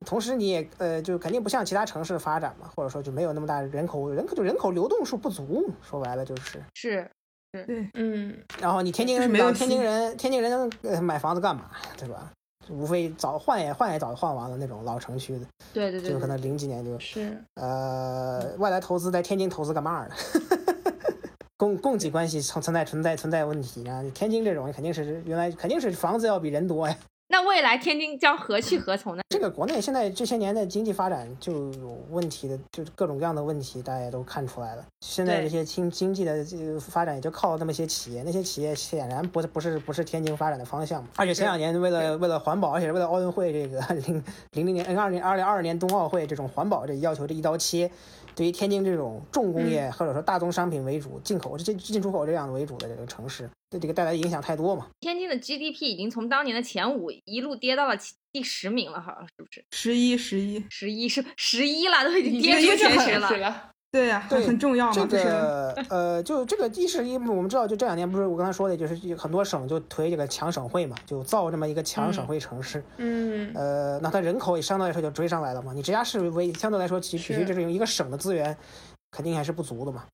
[0.06, 7.12] 同时，你也呃，就肯定不像其他城市发展嘛，或者说就没有那么大人口，人口就人口流动数不足，说白了就是是是，
[7.51, 8.38] 对，嗯。
[8.62, 12.32] 然后你天津人没有天津人，天津人呃买房子干嘛呀，对吧？
[12.70, 20.16] 无非早换也换也早换完了那种老城区的，对对对，就可能零几年就是呃，外来投资在天津投资干嘛呢？
[21.58, 24.04] 供供给关系存存在存在存在问题啊！
[24.14, 26.97] 天津这种肯定是原来肯定是房子要比人多呀。
[27.34, 29.24] 那未来天津将何去何从呢？
[29.30, 34.86] 这个国内现在这些年的经济发展就有问题的，就是各种各样的问题，大家都看出来了。
[35.00, 41.04] 现在这些经经济的这个发展也就靠那么些企业，那些企业显然不不是不是天津发展的方向。
[41.16, 47.90] 而且前两年为了为了环保，而且为了奥运会这个 零零零年、二零二零二二年冬奥会这种环保这要求这一刀切。
[48.36, 54.88] 对于天津这种重工业或者说大宗商品为主、进口这进出口这样的为主的这个城市，对这个带来影响太多嘛？
[55.00, 57.96] 天津的 GDP 已经从当年的前五一路跌到了
[58.32, 59.64] 第十名了，好像是不是？
[59.72, 63.72] 十一，十一，十一是十一了，都已经跌出前十了。
[63.94, 64.94] 对呀，对，很重要嘛。
[64.94, 72.84] 这个呃，就这个一是一，我们知道，就这两年不是我刚才说的，就是很多省就推这个强省会嘛，就造这么一个强省会城市。
[72.98, 73.52] 嗯。
[73.54, 75.74] 呃，那它人口也相对来说就追上来了嘛。
[75.74, 78.58] 你直辖市为相对来说，其其实这是用一个省的资源，
[79.12, 80.06] 肯定还是不足的嘛。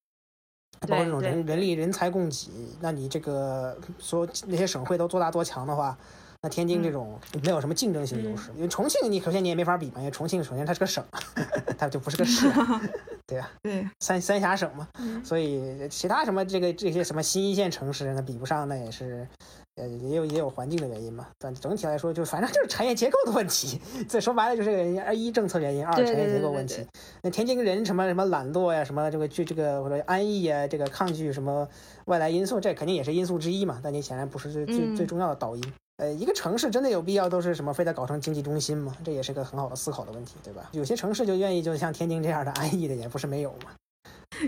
[0.81, 2.49] 包括这种人人力人才供给，
[2.81, 5.97] 那你这个所有那些省会都做大做强的话。
[6.41, 11.03] 那天津这种没有什么竞争性优势，因为重庆你首先你也没法比嘛，因为重庆首先它是个省，
[11.77, 12.49] 它就不是个市，
[13.27, 14.87] 对呀，对，三三峡省嘛，
[15.21, 19.27] 所以其他什么这个这些什么新一线城市那比不上，那也是，
[19.75, 26.85] 呃也有也有环境的原因嘛，但整体来说就反正就是产业结构的问题， 这说白了就是这个原因，二一政策原因，二产业结构问题。
[27.21, 31.67] 那天津人什么什么懒惰呀，什么这个就这个或者安逸呀，这个抗拒什么
[32.05, 35.73] 外来因素，这肯定也是因素之一嘛，但你显然不是最最最重要的导因。
[35.99, 38.95] 呃，一个城市真的有必要都是什么非得搞成经济中心吗？
[39.03, 40.69] 这也是个很好的思考的问题，对吧？
[40.71, 43.71] 有些城市就愿意就像天津这样的 安逸的，也不是没有嘛。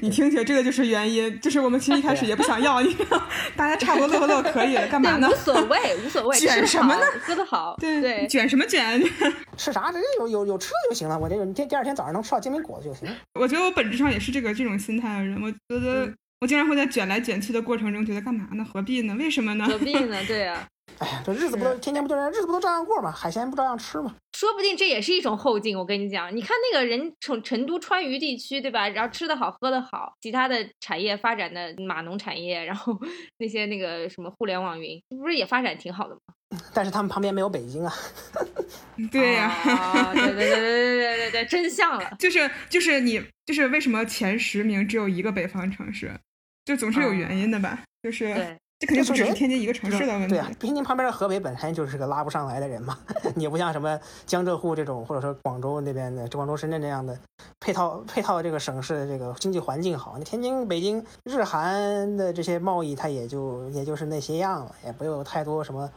[0.01, 2.95] 你听起来这个就是原因，就是我们其实一开始也不想要，你
[3.57, 5.29] 大家差不多乐乐可以了，干嘛呢？
[5.29, 7.01] 无所谓，无所谓， 卷什么呢？
[7.21, 9.03] 喝得好，对对，卷什么卷？
[9.57, 9.91] 吃啥？
[9.91, 11.19] 直接有有有吃的就行了。
[11.19, 13.13] 我这个第第二天早上能吃到煎饼果子就行。
[13.33, 15.41] 我觉得我本质上也是这个这种心态的人。
[15.41, 18.65] 我觉得我经常会在卷来卷去的过程中，觉得干嘛呢？
[18.71, 19.13] 何必呢？
[19.15, 19.65] 为什么呢？
[19.65, 20.17] 何必呢？
[20.25, 20.65] 对呀。
[20.99, 26.35] 哎呀这日子不都天天不都样日子不都照样过吗海鲜不照样吃吗说不定这也是一种后劲我跟你讲。
[26.35, 28.87] 你看那个人从成都川渝地区对吧？
[28.89, 32.97] 然后吃的好喝的好其他的产业发展的码农产业然后
[33.37, 36.21] 那些那个什么互联网云不是也发展挺好的吗
[36.73, 37.93] 但是他们旁边没有北京啊。
[39.11, 39.53] 对呀。
[40.13, 46.11] 对对对对对对对真相了就是就是你就是为什么前十名只有一个北方城市
[46.65, 50.29] 就总是有原因的吧就是对这肯定不只是天津一个城市的问题。
[50.29, 52.97] 对啊，天津旁边的河北本身就是个拉不上来的人嘛，
[53.35, 57.15] 你不像什么江浙沪这种，或者说广州那边的，广州、深圳这样的
[57.59, 60.15] 配套配套这个省市的这个经济环境好。
[60.17, 65.87] 那天津、北京、日韩的这些贸易，它也就也就是那些样了，也没有太多什么。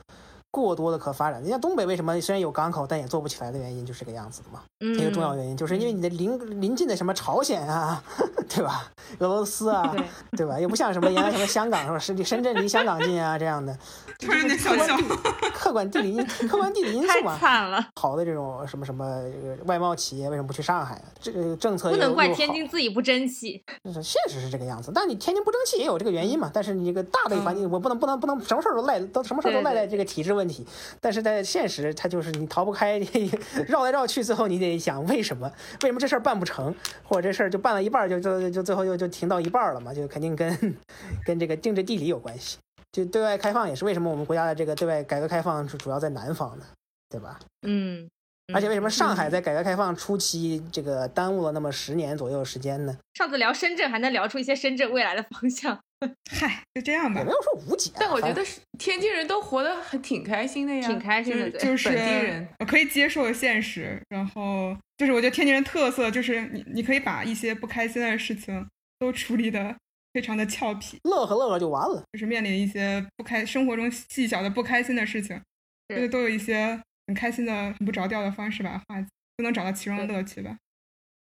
[0.62, 4.60] 过多的可发展，你像东北为什么虽然有港口，但也做不起来的原因就是这个样子的嘛。
[4.78, 8.02] 一个重要原因就是因为你的邻邻近的什么朝鲜啊，
[8.48, 8.86] 对吧？
[9.18, 9.94] 俄罗斯啊，
[10.36, 10.60] 对吧？
[10.60, 11.98] 又不像什么原来什么香港是吧？
[11.98, 13.76] 深深圳离香港近啊这样的。
[14.20, 14.88] 客观
[15.52, 17.34] 客观地理因客观地理因素嘛。
[17.34, 17.84] 太惨了。
[17.96, 19.22] 好的这种什么什么
[19.64, 21.02] 外贸企业为什么不去上海？
[21.20, 23.64] 这政策不能怪天津自己不争气。
[24.02, 26.50] 现实是这个样子，但你天津不争气也有这个原因嘛。
[26.52, 30.66] 但是你这个大的环境，我不能不能不能什么事儿都赖都什么事儿都赖在这个体制问题。
[31.00, 32.98] 但是在现实，它就是你逃不开，
[33.68, 35.50] 绕来绕去，最后你得想为什么？
[35.82, 36.74] 为什么这事儿办不成？
[37.02, 39.92] 或者这事儿就办了一半，就就就最后就就停到一半了嘛？
[39.94, 40.76] 就肯定跟
[41.24, 42.58] 跟这个政治地理有关系。
[42.92, 46.64] 就对外开放也是为什么我们国家的这个对外改革开放是主要在南方呢？
[47.08, 47.38] 对吧？
[47.66, 48.08] 嗯。
[48.52, 52.94] 而且为什么上海在改革开放初期这个耽误了那么十年左右时间呢？
[53.14, 55.80] 上次聊深圳还能聊出一些深圳未来的方向。
[56.30, 57.90] 嗨，就这样吧，也没有说无解。
[57.94, 64.00] 但我觉得是天津人都活得很挺开心的呀，挺开心的，就是本地人，我可以接受现实。
[64.08, 68.66] 然后就是我觉得天津人特色就是你，你可以把一些不开心的事情
[68.98, 69.76] 都处理的
[70.12, 72.02] 非常的俏皮，乐呵乐呵就完了。
[72.12, 75.40] 就是面临一些不开生活中细小的不开心的事情，
[75.88, 76.80] 就是都有一些。
[77.06, 80.56] 很开心的、很不着调的方式把它化解都能找到其中的乐趣吧。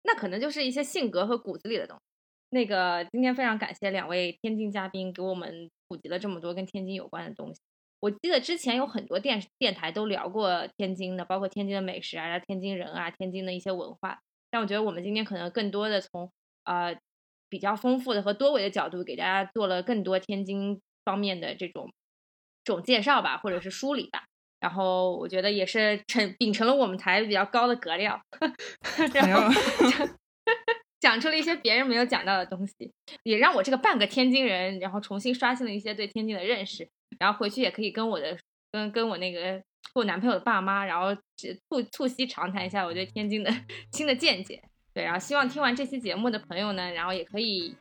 [0.02, 2.02] 那可能就是一些性格和骨子里的东西。
[2.50, 7.60] 那个今天非常感谢两位天津嘉宾给我们普及了这么多跟天津有关的东西。
[8.00, 14.18] 我记得之前有很多电电台都聊过天津的，包括天津的美食啊、天津人啊、天津的一些文化。
[14.50, 16.30] 但我觉得我们今天可能更多的从
[16.64, 16.96] 呃
[17.48, 21.92] 比较丰富的和多维的角度给大家做了更多天津方面的这种
[22.64, 24.24] 这种介绍吧，或者是梳理吧。
[24.60, 28.20] 然后我觉得也是成秉承了我们台比较高的格调，
[29.14, 29.48] 然后
[31.00, 32.92] 讲出了一些别人没有讲到的东西，
[33.24, 36.88] 也让我这个半个天津人，然后重新刷新了一些对天津的认识。
[37.18, 38.36] 然后回去也可以跟我的
[38.70, 39.62] 跟跟我那个跟
[39.94, 41.14] 我男朋友的爸妈，然后
[41.68, 43.52] 促促膝长谈一下我对天津的
[43.92, 44.62] 新的见解。
[44.94, 47.74] 对，然后希望听完这期节目的朋友呢，然后也可以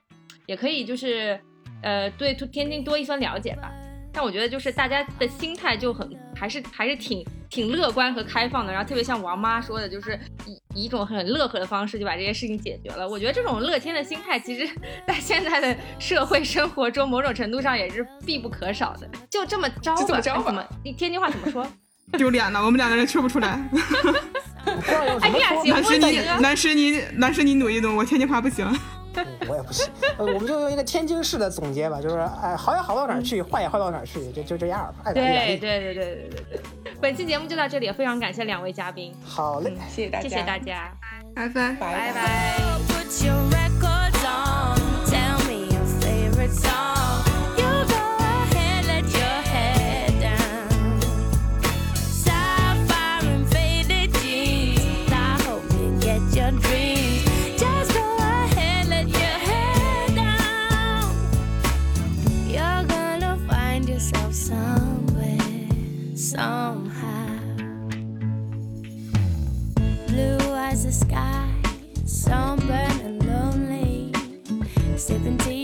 [0.46, 1.40] 也可以就是
[1.84, 3.79] 呃对天津多一分了解吧。
[4.12, 13.08] 但我觉得就是大家的心态就很还是还是挺挺乐观和开放的，然后特别像王妈说的，就是以以一种很乐呵的方式就把这些事情解决了。
[13.08, 14.68] 我觉得这种乐天的心态，其实
[15.08, 19.10] 在现在的社会生活中，某种程度上也是必不可少的。
[19.30, 21.66] 就这么着吧，怎么你天津话怎么说？
[22.18, 23.50] 丢脸了，我们两个人说不出来。
[25.22, 28.66] 哎，你俩行男士你男士你男士你努一努，我天津话不行。
[29.48, 29.88] 我也不行，
[30.18, 35.12] 我们就用一个天津市的总结吧，就是哎，好也好到哪儿去，坏也坏到哪儿去，就就这样吧。
[35.12, 36.62] 对对对对对对对。
[37.02, 39.14] 本期节目就到这里，非常感谢两位嘉宾。
[39.24, 40.92] 好嘞，谢谢大家，谢谢大家，
[41.36, 42.56] 拜拜拜拜。
[46.50, 46.99] somehow.
[75.10, 75.59] 17